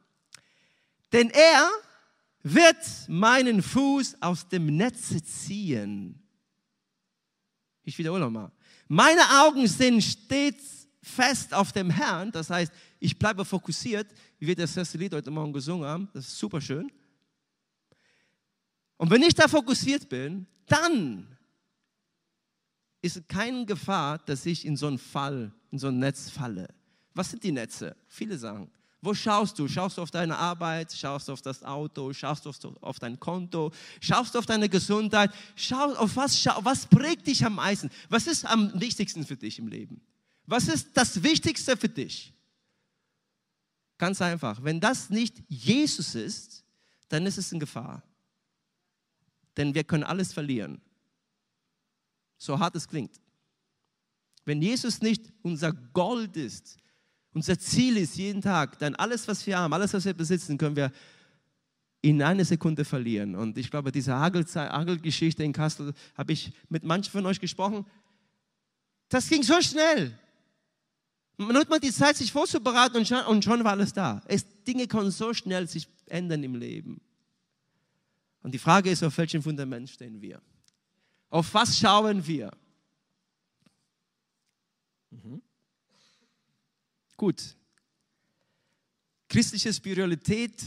[1.11, 1.69] denn er
[2.41, 6.23] wird meinen Fuß aus dem Netze ziehen.
[7.83, 8.51] Ich wiederhole nochmal.
[8.91, 14.07] Meine Augen sind stets fest auf dem Herrn, das heißt, ich bleibe fokussiert,
[14.39, 16.91] wie wir das erste Lied heute Morgen gesungen haben, das ist super schön.
[18.97, 21.37] Und wenn ich da fokussiert bin, dann
[23.03, 26.67] ist keine Gefahr, dass ich in so einen Fall, in so ein Netz falle.
[27.13, 27.95] Was sind die Netze?
[28.07, 28.71] Viele sagen,
[29.01, 29.67] Wo schaust du?
[29.67, 30.91] Schaust du auf deine Arbeit?
[30.91, 32.11] Schaust du auf das Auto?
[32.11, 33.71] Schaust du auf dein Konto?
[34.01, 35.31] Schaust du auf deine Gesundheit?
[35.55, 37.89] Schau, auf was, was prägt dich am meisten?
[38.09, 40.01] Was ist am wichtigsten für dich im Leben?
[40.45, 42.33] Was ist das Wichtigste für dich?
[43.97, 44.63] Ganz einfach.
[44.63, 46.65] Wenn das nicht Jesus ist,
[47.07, 48.03] dann ist es in Gefahr.
[49.55, 50.81] Denn wir können alles verlieren.
[52.37, 53.19] So hart es klingt.
[54.45, 56.77] Wenn Jesus nicht unser Gold ist,
[57.33, 60.75] unser Ziel ist jeden Tag, dann alles, was wir haben, alles, was wir besitzen, können
[60.75, 60.91] wir
[62.01, 63.35] in einer Sekunde verlieren.
[63.35, 67.85] Und ich glaube, diese Hagelgeschichte in Kassel habe ich mit manchen von euch gesprochen.
[69.09, 70.17] Das ging so schnell.
[71.37, 74.21] Man hat mal die Zeit, sich vorzubereiten und schon, und schon war alles da.
[74.27, 77.01] Es, Dinge können so schnell sich ändern im Leben.
[78.41, 80.41] Und die Frage ist, auf welchem Fundament stehen wir?
[81.29, 82.51] Auf was schauen wir?
[85.11, 85.41] Mhm.
[87.19, 87.53] Gut.
[89.27, 90.63] Christliche Spiritualität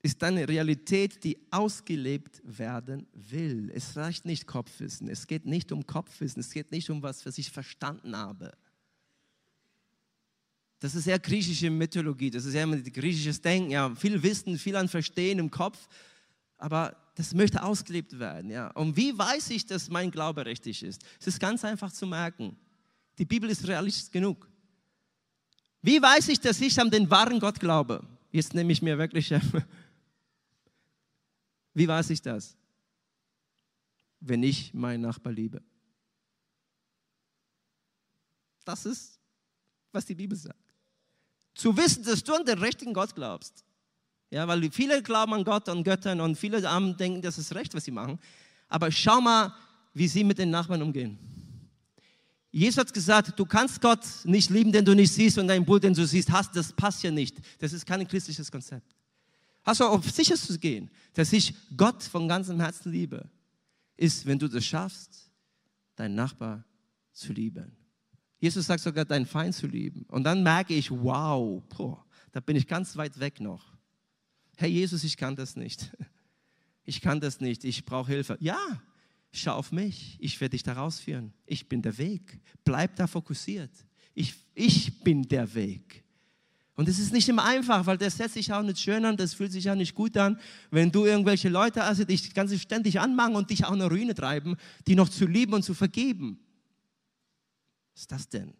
[0.00, 3.68] ist eine Realität, die ausgelebt werden will.
[3.74, 5.08] Es reicht nicht Kopfwissen.
[5.08, 6.38] Es geht nicht um Kopfwissen.
[6.38, 8.52] Es geht nicht um was, was ich verstanden habe.
[10.78, 12.30] Das ist eher griechische Mythologie.
[12.30, 13.72] Das ist eher griechisches Denken.
[13.72, 15.88] Ja, viel Wissen, viel an Verstehen im Kopf.
[16.56, 18.48] Aber das möchte ausgelebt werden.
[18.48, 18.68] Ja.
[18.70, 21.02] Und wie weiß ich, dass mein Glaube richtig ist?
[21.18, 22.56] Es ist ganz einfach zu merken.
[23.18, 24.51] Die Bibel ist realistisch genug.
[25.82, 28.04] Wie weiß ich, dass ich an den wahren Gott glaube?
[28.30, 29.30] Jetzt nehme ich mir wirklich.
[31.74, 32.56] Wie weiß ich das?
[34.20, 35.60] Wenn ich meinen Nachbar liebe.
[38.64, 39.18] Das ist,
[39.90, 40.56] was die Bibel sagt.
[41.54, 43.64] Zu wissen, dass du an den richtigen Gott glaubst.
[44.30, 46.62] Ja, weil viele glauben an Gott und Göttern und viele
[46.96, 48.18] denken, das ist recht, was sie machen.
[48.68, 49.54] Aber schau mal,
[49.92, 51.18] wie sie mit den Nachbarn umgehen.
[52.52, 55.80] Jesus hat gesagt, du kannst Gott nicht lieben, den du nicht siehst und deinen Bruder,
[55.80, 56.54] den du siehst, hast.
[56.54, 57.36] Das passt ja nicht.
[57.58, 58.94] Das ist kein christliches Konzept.
[59.64, 63.30] Hast du auf sicher zu gehen, dass ich Gott von ganzem Herzen liebe,
[63.96, 65.30] ist, wenn du das schaffst,
[65.96, 66.64] deinen Nachbar
[67.12, 67.72] zu lieben.
[68.38, 70.04] Jesus sagt sogar, deinen Feind zu lieben.
[70.08, 73.64] Und dann merke ich, wow, boah, da bin ich ganz weit weg noch.
[74.56, 75.90] Herr Jesus, ich kann das nicht.
[76.84, 77.62] Ich kann das nicht.
[77.62, 78.36] Ich brauche Hilfe.
[78.40, 78.58] Ja,
[79.32, 81.32] schau auf mich, ich werde dich da rausführen.
[81.46, 82.40] Ich bin der Weg.
[82.64, 83.70] Bleib da fokussiert.
[84.14, 86.04] Ich, ich bin der Weg.
[86.74, 89.34] Und es ist nicht immer einfach, weil das setzt sich auch nicht schön an, das
[89.34, 90.40] fühlt sich auch nicht gut an,
[90.70, 93.90] wenn du irgendwelche Leute hast, die dich ganz ständig anmachen und dich auch in eine
[93.90, 96.38] Ruine treiben, die noch zu lieben und zu vergeben.
[97.94, 98.54] Was ist das denn?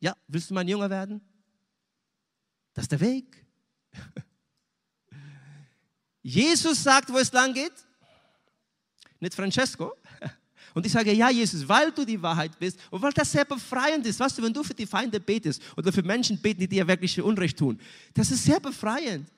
[0.00, 1.20] Ja, willst du mein Jünger werden?
[2.74, 3.44] Das ist der Weg.
[6.22, 7.72] Jesus sagt, wo es lang geht.
[9.20, 9.92] Nicht Francesco.
[10.74, 14.06] Und ich sage, ja, Jesus, weil du die Wahrheit bist und weil das sehr befreiend
[14.06, 14.18] ist.
[14.18, 17.20] Weißt du, wenn du für die Feinde betest oder für Menschen beten, die dir wirklich
[17.20, 17.78] Unrecht tun,
[18.14, 19.28] das ist sehr befreiend.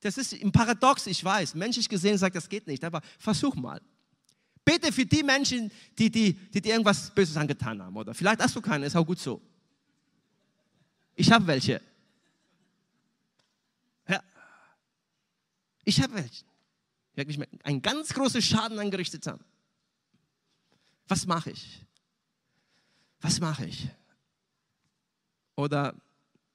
[0.00, 1.54] Das ist im Paradox, ich weiß.
[1.54, 3.80] Menschlich gesehen sagt, das geht nicht, aber versuch mal.
[4.64, 7.96] Bete für die Menschen, die, die, die dir irgendwas Böses angetan haben.
[7.96, 9.40] Oder vielleicht hast du keine, ist auch gut so.
[11.14, 11.80] Ich habe welche.
[15.84, 16.44] Ich habe welche,
[17.14, 19.44] wirklich einen ganz großen Schaden angerichtet haben.
[21.08, 21.84] Was mache ich?
[23.20, 23.88] Was mache ich?
[25.56, 25.94] Oder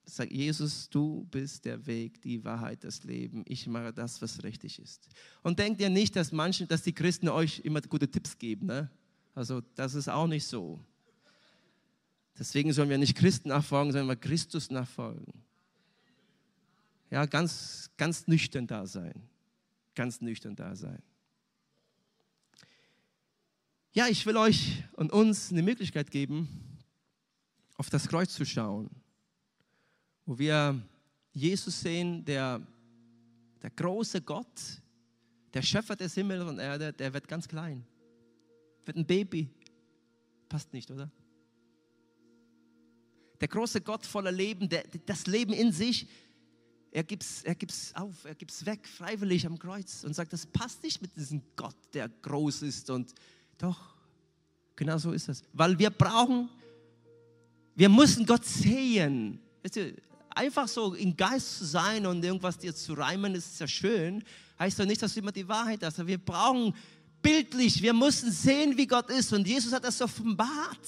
[0.05, 3.43] sag Jesus, du bist der Weg, die Wahrheit, das Leben.
[3.47, 5.07] Ich mache das, was richtig ist.
[5.43, 8.67] Und denkt ihr nicht, dass manche, dass die Christen euch immer gute Tipps geben.
[8.67, 8.89] Ne?
[9.33, 10.79] Also das ist auch nicht so.
[12.38, 15.44] Deswegen sollen wir nicht Christen nachfolgen, sondern wir Christus nachfolgen.
[17.15, 19.13] Ja, ganz, ganz nüchtern da sein.
[19.95, 21.01] Ganz nüchtern da sein.
[23.93, 26.78] Ja, ich will euch und uns eine Möglichkeit geben,
[27.78, 28.89] auf das Kreuz zu schauen,
[30.25, 30.78] wo wir
[31.32, 32.62] Jesus sehen, der,
[33.62, 34.82] der große Gott,
[35.54, 37.88] der Schöpfer des Himmels und Erde, der wird ganz klein,
[38.84, 39.49] wird ein Baby.
[40.49, 41.10] Passt nicht, oder?
[43.39, 46.10] Der große Gott voller Leben, der, das Leben in sich,
[46.95, 50.31] er gibt es er gibt's auf, er gibt es weg, freiwillig am Kreuz und sagt,
[50.31, 53.13] das passt nicht mit diesem Gott, der groß ist und
[53.58, 53.96] doch,
[54.77, 55.43] genau so ist das.
[55.52, 56.50] Weil wir brauchen,
[57.75, 59.41] wir müssen Gott sehen.
[60.29, 64.23] Einfach so im Geist zu sein und irgendwas dir zu reimen, ist ja schön,
[64.58, 66.08] heißt doch nicht, dass du immer die Wahrheit hast.
[66.08, 66.73] Wir brauchen
[67.21, 70.87] bildlich, wir müssen sehen, wie Gott ist und Jesus hat das offenbart.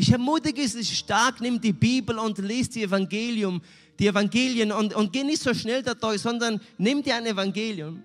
[0.00, 3.60] Ich ermutige dich stark, nimm die Bibel und lies die Evangelium,
[3.98, 8.02] die Evangelien und, und geh nicht so schnell dadurch, sondern nimm dir ein Evangelium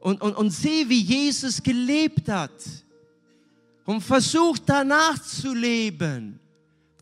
[0.00, 2.60] und, und, und sieh, wie Jesus gelebt hat.
[3.84, 6.40] und versucht danach zu leben.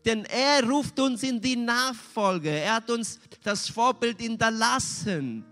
[0.05, 2.51] Denn er ruft uns in die Nachfolge.
[2.51, 5.43] Er hat uns das Vorbild hinterlassen.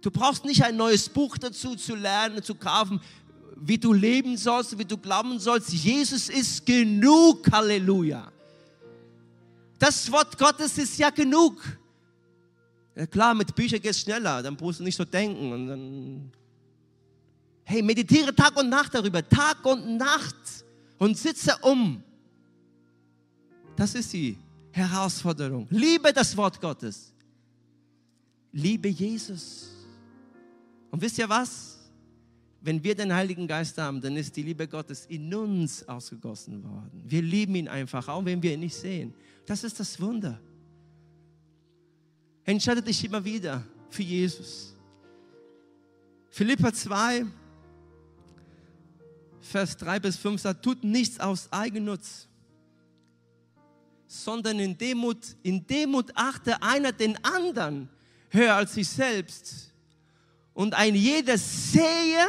[0.00, 3.02] Du brauchst nicht ein neues Buch dazu zu lernen, zu kaufen,
[3.60, 5.72] wie du leben sollst, wie du glauben sollst.
[5.72, 7.50] Jesus ist genug.
[7.52, 8.30] Halleluja.
[9.78, 11.56] Das Wort Gottes ist ja genug.
[12.96, 15.52] Ja klar, mit Büchern geht es schneller, dann brauchst du nicht so denken.
[15.52, 16.32] Und dann
[17.64, 20.36] hey, meditiere Tag und Nacht darüber, Tag und Nacht
[20.98, 22.02] und sitze um.
[23.76, 24.36] Das ist die
[24.72, 25.66] Herausforderung.
[25.70, 27.12] Liebe das Wort Gottes.
[28.52, 29.68] Liebe Jesus.
[30.90, 31.69] Und wisst ihr was?
[32.62, 37.02] Wenn wir den Heiligen Geist haben, dann ist die Liebe Gottes in uns ausgegossen worden.
[37.06, 39.14] Wir lieben ihn einfach, auch wenn wir ihn nicht sehen.
[39.46, 40.38] Das ist das Wunder.
[42.44, 44.74] Entscheide dich immer wieder für Jesus.
[46.28, 47.26] Philippa 2,
[49.40, 52.28] Vers 3 bis 5 sagt, tut nichts aus Eigennutz,
[54.06, 57.88] sondern in Demut, in Demut achte einer den anderen
[58.28, 59.72] höher als sich selbst.
[60.52, 62.26] Und ein jeder sehe,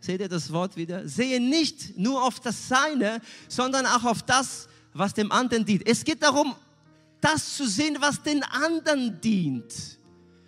[0.00, 4.68] seht ihr das Wort wieder, sehe nicht nur auf das Seine, sondern auch auf das,
[4.92, 5.86] was dem anderen dient.
[5.86, 6.54] Es geht darum,
[7.20, 9.98] das zu sehen, was den anderen dient.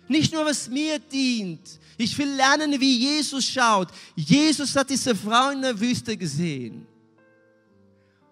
[0.07, 1.79] Nicht nur, was mir dient.
[1.97, 3.89] Ich will lernen, wie Jesus schaut.
[4.15, 6.85] Jesus hat diese Frau in der Wüste gesehen.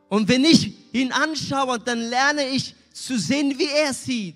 [0.09, 4.35] Und wenn ich ihn anschaue, dann lerne ich zu sehen, wie er sieht.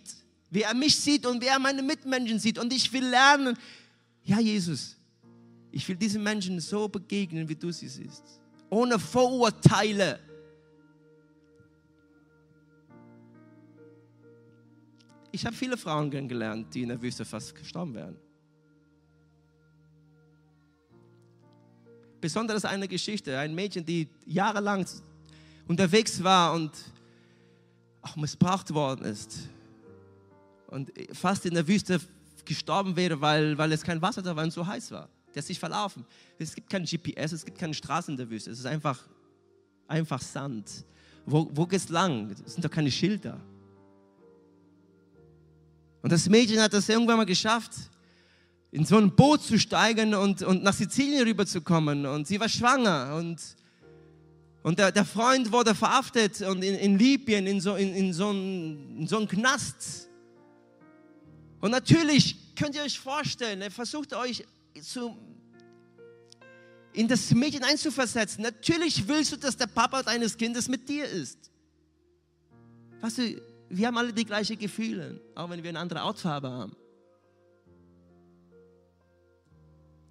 [0.50, 2.58] Wie er mich sieht und wie er meine Mitmenschen sieht.
[2.58, 3.58] Und ich will lernen,
[4.24, 4.96] ja Jesus,
[5.76, 8.24] ich will diesen Menschen so begegnen, wie du sie siehst.
[8.70, 10.22] Ohne Vorurteile.
[15.34, 18.16] Ich habe viele Frauen kennengelernt, die in der Wüste fast gestorben wären.
[22.22, 24.86] Besonders eine Geschichte, ein Mädchen, die jahrelang
[25.68, 26.72] unterwegs war und
[28.02, 29.50] auch missbraucht worden ist
[30.68, 32.00] und fast in der Wüste
[32.46, 35.10] gestorben wäre, weil, weil es kein Wasser da war und so heiß war.
[35.36, 36.06] Der ist sich verlaufen.
[36.40, 38.52] Es gibt kein GPS, es gibt keine Straßen in der Wüste.
[38.52, 39.06] Es ist einfach,
[39.86, 40.86] einfach Sand.
[41.26, 42.34] Wo, wo es lang?
[42.46, 43.42] Es sind doch keine Schilder.
[46.02, 47.72] Und das Mädchen hat das irgendwann mal geschafft,
[48.72, 52.06] in so ein Boot zu steigen und, und nach Sizilien rüberzukommen.
[52.06, 53.42] Und sie war schwanger und,
[54.64, 58.32] und der, der Freund wurde verhaftet und in, in Libyen in so, in, in, so
[58.32, 60.08] ein, in so einen Knast.
[61.60, 64.46] Und natürlich könnt ihr euch vorstellen, er versucht euch
[64.82, 65.18] zu,
[66.94, 68.44] in das Mädchen einzuversetzen.
[68.44, 71.52] Natürlich willst du, dass der Papa deines Kindes mit dir ist.
[73.02, 76.76] Weißt du, wir haben alle die gleichen Gefühle, auch wenn wir eine andere Hautfarbe haben.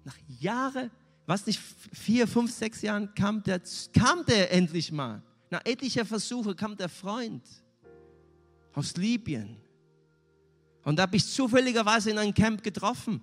[0.03, 0.91] Nach Jahren,
[1.25, 1.59] was nicht,
[1.93, 3.61] vier, fünf, sechs Jahren kam der,
[3.91, 5.23] kam der endlich mal.
[5.49, 7.43] Nach etlicher Versuche kam der Freund
[8.73, 9.57] aus Libyen.
[10.83, 13.21] Und da habe ich zufälligerweise in einem Camp getroffen.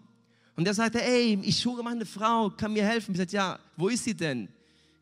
[0.57, 3.12] Und er sagte, ey, ich suche meine Frau, kann mir helfen.
[3.12, 4.48] Ich sagte, ja, wo ist sie denn?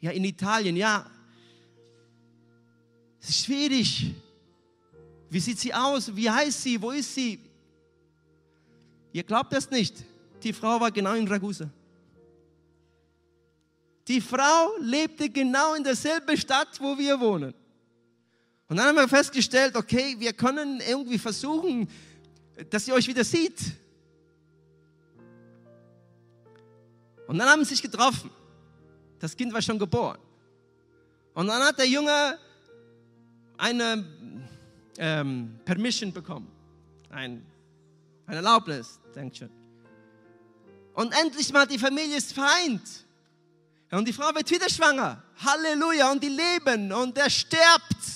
[0.00, 1.04] Ja, in Italien, ja.
[3.20, 4.14] Es ist schwierig.
[5.28, 6.14] Wie sieht sie aus?
[6.14, 6.80] Wie heißt sie?
[6.80, 7.38] Wo ist sie?
[9.12, 9.94] Ihr glaubt das nicht.
[10.42, 11.68] Die Frau war genau in Ragusa.
[14.08, 17.54] Die Frau lebte genau in derselben Stadt, wo wir wohnen.
[18.68, 21.88] Und dann haben wir festgestellt, okay, wir können irgendwie versuchen,
[22.70, 23.60] dass sie euch wieder sieht.
[27.30, 28.28] Und dann haben sie sich getroffen.
[29.20, 30.18] Das Kind war schon geboren.
[31.32, 32.36] Und dann hat der Junge
[33.56, 34.04] eine
[34.98, 36.50] ähm, Permission bekommen.
[37.08, 37.46] Ein,
[38.26, 39.50] ein Erlaubnis, denkt schon.
[40.94, 43.06] Und endlich mal die Familie ist vereint.
[43.92, 45.22] Und die Frau wird wieder schwanger.
[45.36, 46.10] Halleluja.
[46.10, 48.08] Und die leben und er stirbt.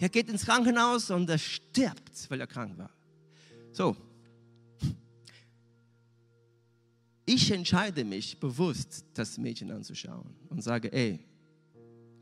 [0.00, 2.90] Er geht ins Krankenhaus und er stirbt, weil er krank war.
[3.70, 3.96] So.
[7.34, 11.18] Ich entscheide mich bewusst, das Mädchen anzuschauen und sage, ey,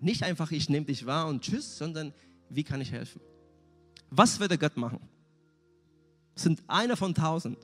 [0.01, 2.15] nicht einfach, ich nehme dich wahr und tschüss, sondern
[2.49, 3.21] wie kann ich helfen?
[4.11, 5.01] Was würde Gott machen?
[6.37, 7.59] sind einer von tausend.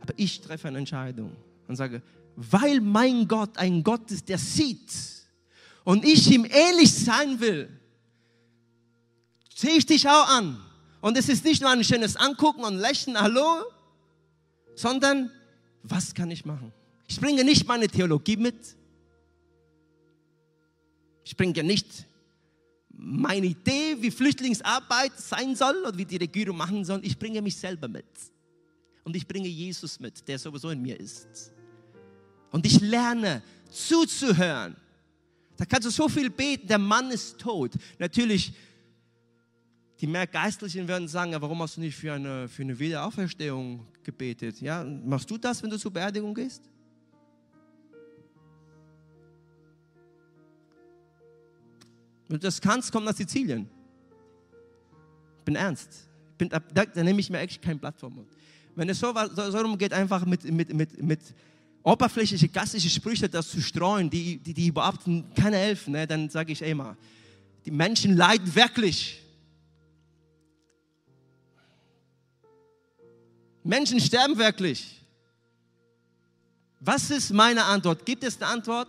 [0.00, 1.34] Aber ich treffe eine Entscheidung
[1.66, 2.02] und sage,
[2.36, 4.92] weil mein Gott ein Gott ist, der sieht
[5.84, 7.68] und ich ihm ähnlich sein will,
[9.54, 10.60] sehe ich dich auch an.
[11.00, 13.62] Und es ist nicht nur ein schönes Angucken und Lächeln, hallo,
[14.74, 15.30] sondern
[15.88, 16.72] was kann ich machen?
[17.08, 18.76] Ich bringe nicht meine Theologie mit,
[21.24, 22.06] ich bringe nicht
[22.88, 27.00] meine Idee, wie Flüchtlingsarbeit sein soll oder wie die Regierung machen soll.
[27.04, 28.06] Ich bringe mich selber mit.
[29.04, 31.52] Und ich bringe Jesus mit, der sowieso in mir ist.
[32.50, 34.76] Und ich lerne zuzuhören.
[35.56, 37.72] Da kannst du so viel beten, der Mann ist tot.
[37.98, 38.52] Natürlich,
[40.00, 44.60] die mehr Geistlichen werden sagen, warum hast du nicht für eine, für eine Wiederauferstehung gebetet?
[44.60, 46.62] Ja, machst du das, wenn du zur Beerdigung gehst?
[52.28, 53.68] Wenn du das kannst, komm nach Sizilien.
[55.38, 56.08] Ich bin ernst.
[56.30, 58.26] Ich bin, da, da nehme ich mir echt kein Blatt vom.
[58.74, 61.20] Wenn es so, so darum geht, einfach mit, mit, mit, mit
[61.82, 65.04] oberflächliche, gastliche Sprüche das zu streuen, die, die, die überhaupt
[65.34, 66.96] keine helfen, ne, dann sage ich immer,
[67.64, 69.22] die Menschen leiden wirklich.
[73.66, 75.00] Menschen sterben wirklich.
[76.80, 78.06] Was ist meine Antwort?
[78.06, 78.88] Gibt es eine Antwort?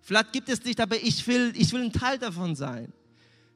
[0.00, 2.92] Vielleicht gibt es nicht, aber ich will, ich will ein Teil davon sein.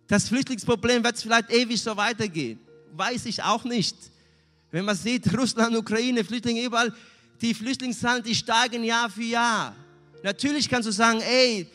[0.07, 2.61] Das Flüchtlingsproblem wird vielleicht ewig so weitergehen.
[2.93, 3.97] Weiß ich auch nicht.
[4.70, 6.93] Wenn man sieht, Russland, Ukraine, Flüchtlinge überall,
[7.41, 9.74] die Flüchtlingszahlen, die steigen Jahr für Jahr.
[10.22, 11.66] Natürlich kannst du sagen, ey,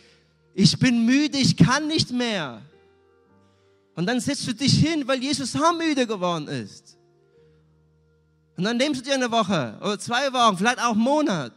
[0.54, 2.62] ich bin müde, ich kann nicht mehr.
[3.96, 6.98] Und dann setzt du dich hin, weil Jesus auch müde geworden ist.
[8.58, 11.54] Und dann nimmst du dir eine Woche oder zwei Wochen, vielleicht auch einen Monat.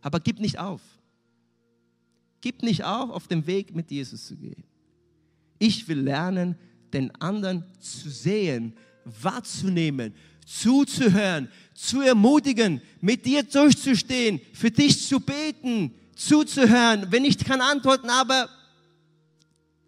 [0.00, 0.80] Aber gib nicht auf.
[2.40, 4.64] Gib nicht auf, auf dem Weg mit Jesus zu gehen.
[5.58, 6.56] Ich will lernen,
[6.92, 8.74] den anderen zu sehen,
[9.04, 10.14] wahrzunehmen,
[10.46, 18.08] zuzuhören, zu ermutigen, mit dir durchzustehen, für dich zu beten, zuzuhören, wenn ich kann antworten,
[18.08, 18.48] aber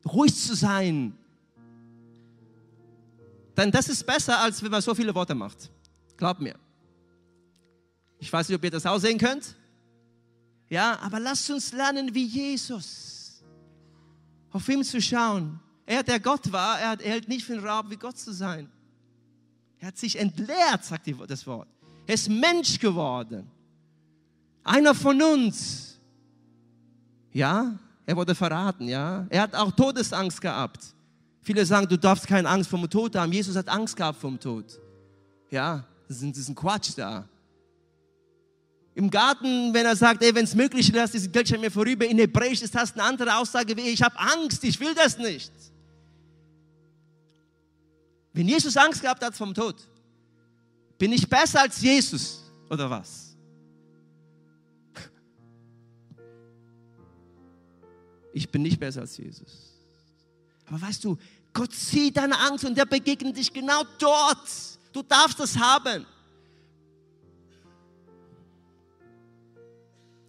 [0.05, 1.16] ruhig zu sein.
[3.57, 5.70] Denn das ist besser, als wenn man so viele Worte macht.
[6.22, 6.54] Glaub mir.
[8.20, 9.56] Ich weiß nicht, ob ihr das auch sehen könnt.
[10.68, 13.42] Ja, aber lasst uns lernen wie Jesus.
[14.52, 15.58] Auf ihn zu schauen.
[15.84, 18.70] Er, der Gott war, er, hält nicht für den Raum, wie Gott zu sein.
[19.80, 21.66] Er hat sich entleert, sagt das Wort.
[22.06, 23.50] Er ist Mensch geworden.
[24.62, 25.98] Einer von uns.
[27.32, 29.26] Ja, er wurde verraten, ja.
[29.28, 30.94] Er hat auch Todesangst gehabt.
[31.40, 33.32] Viele sagen, du darfst keine Angst vom Tod haben.
[33.32, 34.78] Jesus hat Angst gehabt vom Tod.
[35.50, 35.84] Ja,
[36.20, 37.28] das ist, ein Quatsch da.
[38.94, 42.04] Im Garten, wenn er sagt, wenn es möglich ist, lass diese Kelch mir vorüber.
[42.06, 45.50] In Hebräisch ist das eine andere Aussage wie, ich habe Angst, ich will das nicht.
[48.34, 49.76] Wenn Jesus Angst gehabt hat vom Tod,
[50.98, 53.36] bin ich besser als Jesus oder was?
[58.32, 59.74] Ich bin nicht besser als Jesus.
[60.66, 61.18] Aber weißt du,
[61.52, 64.71] Gott sieht deine Angst und er begegnet dich genau dort.
[64.93, 66.07] Du darfst das haben.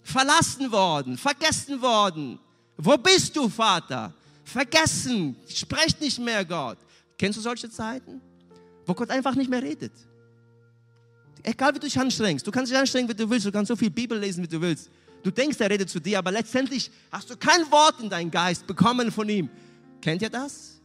[0.04, 2.40] verlassen worden, vergessen worden.
[2.78, 4.14] Wo bist du, Vater?
[4.44, 6.78] Vergessen, sprecht nicht mehr Gott.
[7.18, 8.22] Kennst du solche Zeiten,
[8.86, 9.94] wo Gott einfach nicht mehr redet?
[11.42, 13.76] Egal wie du dich anstrengst, du kannst dich anstrengen, wie du willst, du kannst so
[13.76, 14.90] viel Bibel lesen, wie du willst.
[15.24, 18.68] Du denkst, er redet zu dir, aber letztendlich hast du kein Wort in deinen Geist
[18.68, 19.50] bekommen von ihm.
[20.02, 20.82] Kennt ihr das?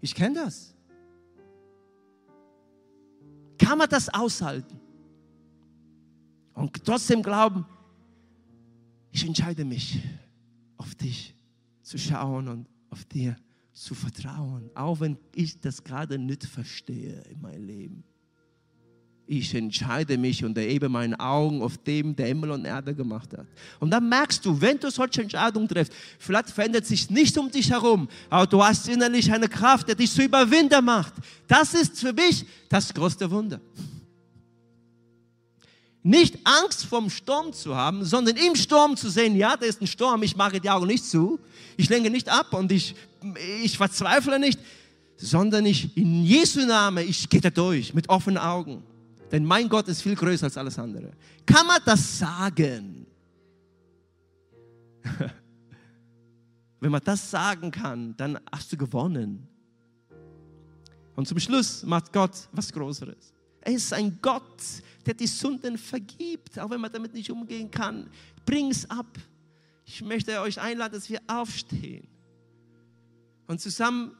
[0.00, 0.73] Ich kenne das.
[3.64, 4.78] Kann man das aushalten?
[6.52, 7.64] Und trotzdem glauben,
[9.10, 10.02] ich entscheide mich,
[10.76, 11.34] auf dich
[11.82, 13.36] zu schauen und auf dir
[13.72, 18.04] zu vertrauen, auch wenn ich das gerade nicht verstehe in meinem Leben.
[19.26, 23.46] Ich entscheide mich und erhebe meine Augen auf dem, der Himmel und Erde gemacht hat.
[23.80, 27.70] Und dann merkst du, wenn du solche Entscheidungen triffst, vielleicht verändert sich nicht um dich
[27.70, 31.14] herum, aber du hast innerlich eine Kraft, die dich zu überwinden macht.
[31.48, 33.60] Das ist für mich das größte Wunder.
[36.02, 39.86] Nicht Angst vom Sturm zu haben, sondern im Sturm zu sehen, ja, da ist ein
[39.86, 41.40] Sturm, ich mache die Augen nicht zu,
[41.78, 42.94] ich lenke nicht ab und ich,
[43.62, 44.60] ich verzweifle nicht,
[45.16, 48.82] sondern ich in Jesu Namen, ich gehe da durch mit offenen Augen.
[49.34, 51.10] Denn mein Gott ist viel größer als alles andere.
[51.44, 53.04] Kann man das sagen?
[56.78, 59.48] Wenn man das sagen kann, dann hast du gewonnen.
[61.16, 63.34] Und zum Schluss macht Gott was Größeres.
[63.62, 64.62] Er ist ein Gott,
[65.04, 68.08] der die Sünden vergibt, auch wenn man damit nicht umgehen kann.
[68.46, 69.18] Bring es ab.
[69.84, 72.06] Ich möchte euch einladen, dass wir aufstehen
[73.48, 74.14] und zusammen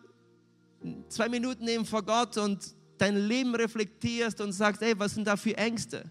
[1.08, 5.36] zwei Minuten nehmen vor Gott und dein Leben reflektierst und sagst, ey, was sind da
[5.36, 6.04] für Ängste?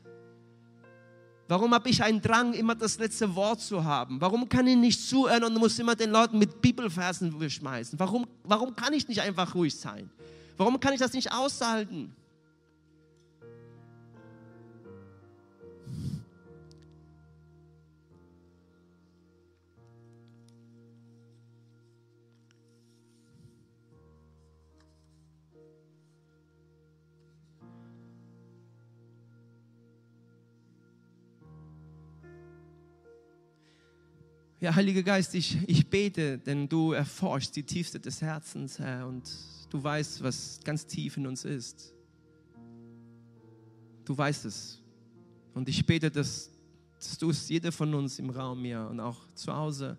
[1.48, 4.20] Warum habe ich einen Drang, immer das letzte Wort zu haben?
[4.22, 8.00] Warum kann ich nicht zuhören und muss immer den Leuten mit Bibelversen schmeißen?
[8.00, 10.10] Warum, warum kann ich nicht einfach ruhig sein?
[10.58, 12.16] Warum kann ich das nicht aushalten?
[34.64, 39.30] Ja, Heiliger Geist, ich, ich bete, denn du erforschst die Tiefste des Herzens, Herr, und
[39.70, 41.94] du weißt, was ganz tief in uns ist.
[44.06, 44.82] Du weißt es.
[45.54, 46.50] Und ich bete, dass,
[46.98, 49.98] dass du es jeder von uns im Raum hier und auch zu Hause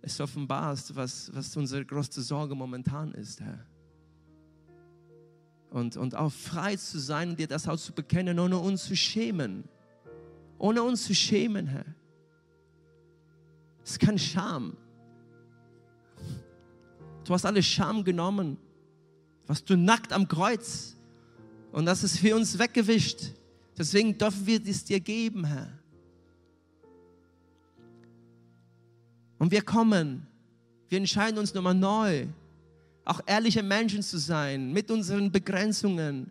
[0.00, 3.66] es offenbarst, was, was unsere größte Sorge momentan ist, Herr.
[5.70, 9.64] Und, und auch frei zu sein dir das auch zu bekennen, ohne uns zu schämen.
[10.56, 11.96] Ohne uns zu schämen, Herr.
[13.84, 14.76] Es ist kein Scham.
[17.24, 18.56] Du hast alle Scham genommen,
[19.46, 20.96] was du nackt am Kreuz
[21.72, 23.32] und das ist für uns weggewischt.
[23.76, 25.78] Deswegen dürfen wir es dir geben, Herr.
[29.38, 30.26] Und wir kommen,
[30.88, 32.26] wir entscheiden uns nochmal neu,
[33.04, 36.30] auch ehrliche Menschen zu sein, mit unseren Begrenzungen,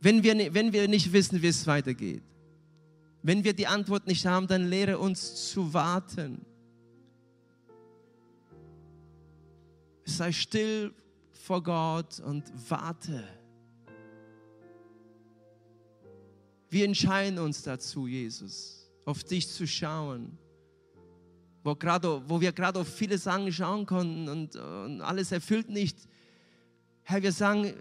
[0.00, 2.22] wenn wir, wenn wir nicht wissen, wie es weitergeht.
[3.26, 6.44] Wenn wir die Antwort nicht haben, dann lehre uns zu warten.
[10.04, 10.92] Sei still
[11.32, 13.24] vor Gott und warte.
[16.68, 20.36] Wir entscheiden uns dazu, Jesus, auf dich zu schauen.
[21.62, 25.96] Wo, grade, wo wir gerade auf viele Sachen schauen konnten und, und alles erfüllt nicht.
[27.04, 27.72] Herr, wir sagen,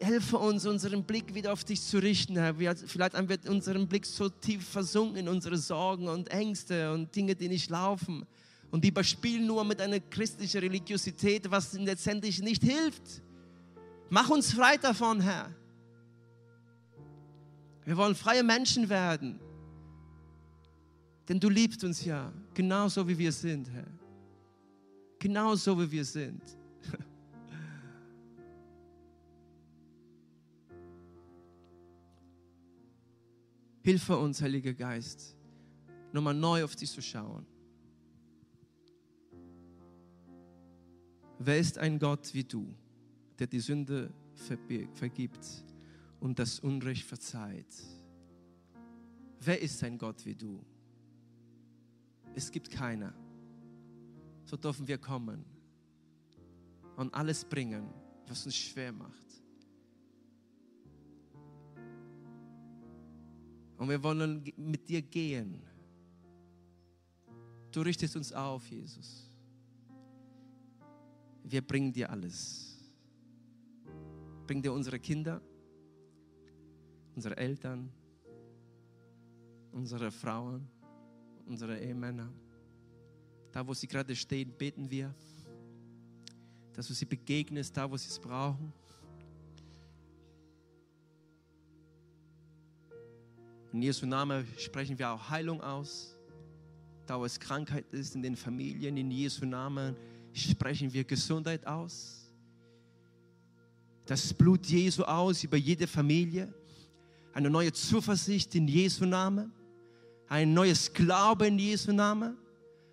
[0.00, 2.54] helfe uns, unseren Blick wieder auf dich zu richten, Herr.
[2.54, 7.34] Vielleicht haben wir unseren Blick so tief versunken in unsere Sorgen und Ängste und Dinge,
[7.34, 8.26] die nicht laufen.
[8.70, 13.22] Und die überspielen nur mit einer christlichen Religiosität, was letztendlich nicht hilft.
[14.10, 15.50] Mach uns frei davon, Herr.
[17.84, 19.40] Wir wollen freie Menschen werden.
[21.28, 23.86] Denn du liebst uns ja, genauso wie wir sind, Herr.
[25.18, 26.42] Genauso wie wir sind.
[33.88, 35.34] Hilfe uns, Heiliger Geist,
[36.12, 37.46] nochmal neu auf dich zu schauen.
[41.38, 42.74] Wer ist ein Gott wie du,
[43.38, 44.12] der die Sünde
[44.92, 45.64] vergibt
[46.20, 47.82] und das Unrecht verzeiht?
[49.40, 50.62] Wer ist ein Gott wie du?
[52.34, 53.14] Es gibt keiner.
[54.44, 55.46] So dürfen wir kommen
[56.96, 57.88] und alles bringen,
[58.26, 59.27] was uns schwer macht.
[63.78, 65.62] Und wir wollen mit dir gehen.
[67.70, 69.30] Du richtest uns auf, Jesus.
[71.44, 72.76] Wir bringen dir alles.
[74.46, 75.40] Bring dir unsere Kinder,
[77.14, 77.90] unsere Eltern,
[79.72, 80.66] unsere Frauen,
[81.46, 82.32] unsere Ehemänner.
[83.52, 85.14] Da, wo sie gerade stehen, beten wir,
[86.72, 88.72] dass du sie begegnest, da, wo sie es brauchen.
[93.72, 96.16] In Jesu Namen sprechen wir auch Heilung aus.
[97.06, 99.96] Da wo es Krankheit ist in den Familien, in Jesu Namen
[100.32, 102.30] sprechen wir Gesundheit aus.
[104.06, 106.52] Das Blut Jesu aus über jede Familie.
[107.34, 109.52] Eine neue Zuversicht in Jesu Namen.
[110.28, 112.36] Ein neues Glaube in Jesu Namen.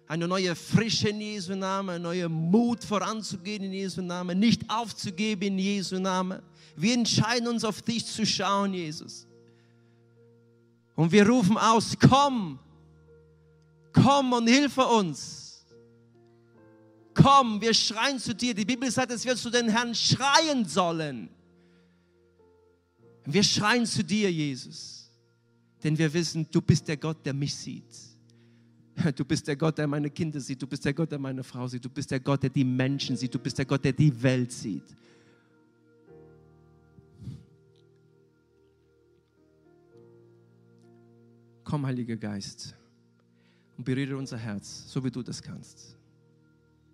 [0.07, 1.95] Eine neue Frische in Jesu Namen.
[1.95, 4.39] Ein neuer Mut voranzugehen in Jesu Namen.
[4.39, 6.41] Nicht aufzugeben in Jesu Namen.
[6.75, 9.25] Wir entscheiden uns auf dich zu schauen, Jesus.
[10.95, 12.57] Und wir rufen aus, komm,
[13.91, 15.65] komm und hilfe uns.
[17.13, 18.53] Komm, wir schreien zu dir.
[18.53, 21.29] Die Bibel sagt, dass wir zu den Herrn schreien sollen.
[23.25, 25.09] Wir schreien zu dir, Jesus.
[25.83, 27.83] Denn wir wissen, du bist der Gott, der mich sieht.
[29.15, 30.61] Du bist der Gott, der meine Kinder sieht.
[30.61, 31.83] Du bist der Gott, der meine Frau sieht.
[31.83, 33.33] Du bist der Gott, der die Menschen sieht.
[33.33, 34.95] Du bist der Gott, der die Welt sieht.
[41.75, 42.73] Komm, Heiliger Geist,
[43.77, 45.97] und berühre unser Herz, so wie du das kannst.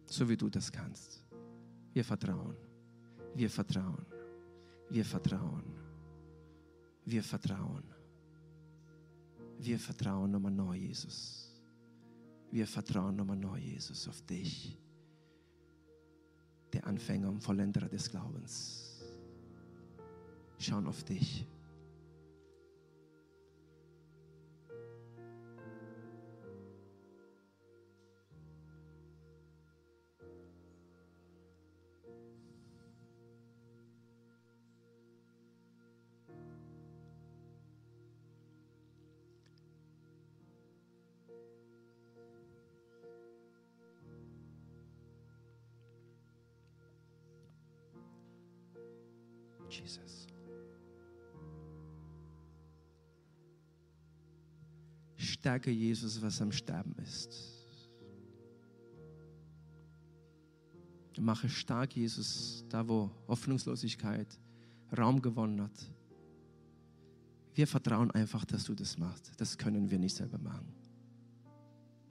[0.08, 1.24] So wie du das kannst.
[1.94, 2.56] Wir vertrauen.
[3.36, 4.04] Wir vertrauen.
[4.90, 5.64] Wir vertrauen.
[7.06, 7.84] Wir vertrauen.
[9.60, 11.62] Wir vertrauen nochmal neu, Jesus.
[12.50, 14.76] Wir vertrauen nochmal neu, Jesus, auf dich,
[16.74, 19.00] der Anfänger und Vollender des Glaubens.
[20.58, 21.46] Schauen auf dich.
[49.82, 50.28] Jesus.
[55.18, 57.52] Steige Jesus, was am Sterben ist.
[61.20, 64.40] Mache stark Jesus, da wo Hoffnungslosigkeit
[64.98, 65.92] Raum gewonnen hat.
[67.54, 69.32] Wir vertrauen einfach, dass du das machst.
[69.38, 70.74] Das können wir nicht selber machen.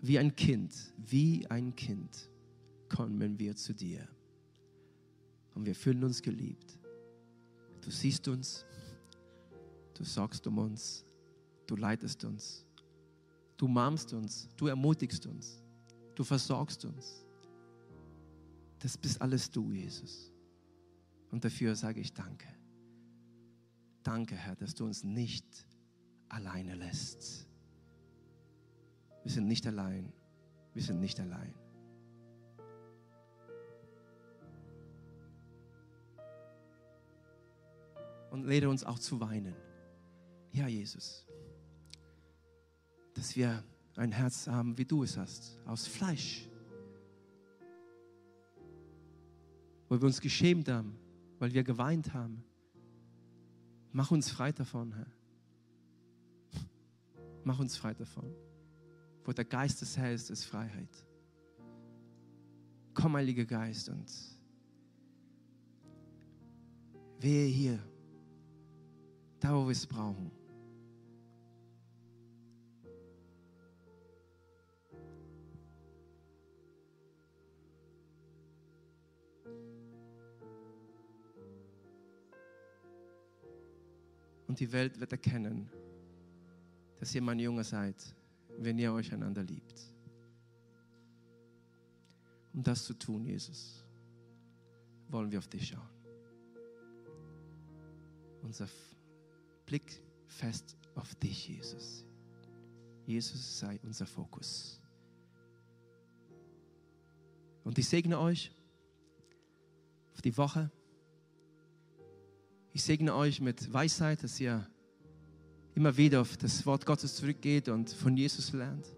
[0.01, 2.31] Wie ein Kind, wie ein Kind
[2.89, 4.07] kommen wir zu dir.
[5.55, 6.80] Und wir fühlen uns geliebt.
[7.81, 8.65] Du siehst uns,
[9.95, 11.05] du sorgst um uns,
[11.67, 12.67] du leitest uns,
[13.57, 15.63] du mahmst uns, du ermutigst uns,
[16.15, 17.25] du versorgst uns.
[18.79, 20.33] Das bist alles du, Jesus.
[21.31, 22.49] Und dafür sage ich danke.
[24.03, 25.67] Danke, Herr, dass du uns nicht
[26.29, 27.47] alleine lässt.
[29.23, 30.13] Wir sind nicht allein.
[30.73, 31.55] Wir sind nicht allein.
[38.31, 39.55] Und lehre uns auch zu weinen.
[40.53, 41.27] Ja, Jesus.
[43.15, 43.63] Dass wir
[43.97, 46.49] ein Herz haben, wie du es hast, aus Fleisch.
[49.89, 50.97] Wo wir uns geschämt haben,
[51.39, 52.45] weil wir geweint haben.
[53.93, 55.07] Mach uns frei davon, Herr.
[57.43, 58.33] Mach uns frei davon.
[59.25, 61.07] Wo der Geist des Herrn ist, ist Freiheit.
[62.95, 64.11] Komm, Heiliger Geist, und
[67.19, 67.79] wehe hier,
[69.41, 70.31] da wo wir es brauchen.
[84.47, 85.71] Und die Welt wird erkennen,
[86.99, 87.97] dass ihr mein Junge seid,
[88.59, 89.81] wenn ihr euch einander liebt.
[92.53, 93.85] Um das zu tun, Jesus,
[95.09, 95.89] wollen wir auf dich schauen.
[98.43, 98.67] Unser
[99.71, 102.05] Blick fest auf dich, Jesus.
[103.07, 104.81] Jesus sei unser Fokus.
[107.63, 108.51] Und ich segne euch
[110.13, 110.73] auf die Woche.
[112.73, 114.69] Ich segne euch mit Weisheit, dass ihr
[115.77, 118.89] immer wieder auf das Wort Gottes zurückgeht und von Jesus lernt.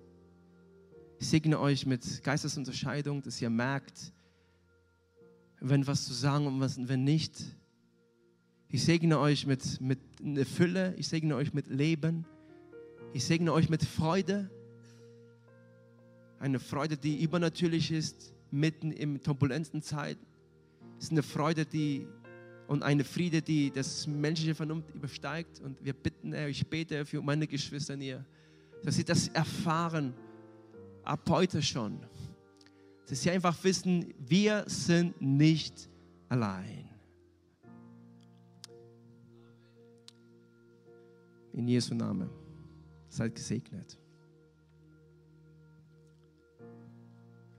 [1.18, 4.14] Ich segne euch mit Geistesunterscheidung, dass ihr merkt,
[5.60, 7.44] wenn was zu sagen und wenn nicht.
[8.68, 12.24] Ich segne euch mit, mit einer Fülle, ich segne euch mit Leben,
[13.12, 14.50] ich segne euch mit Freude.
[16.38, 20.26] Eine Freude, die übernatürlich ist, mitten in turbulenten Zeiten.
[20.98, 22.06] Es ist eine Freude, die
[22.68, 25.60] und eine Friede, die das menschliche Vernunft übersteigt.
[25.60, 28.24] Und wir bitten, Herr, ich bete für meine Geschwister hier,
[28.82, 30.14] dass sie das erfahren,
[31.04, 32.00] ab heute schon.
[33.06, 35.88] Dass sie einfach wissen, wir sind nicht
[36.28, 36.91] allein.
[41.52, 42.30] In Jesu Namen.
[43.08, 43.98] Seid gesegnet.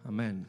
[0.04, 0.48] Amen.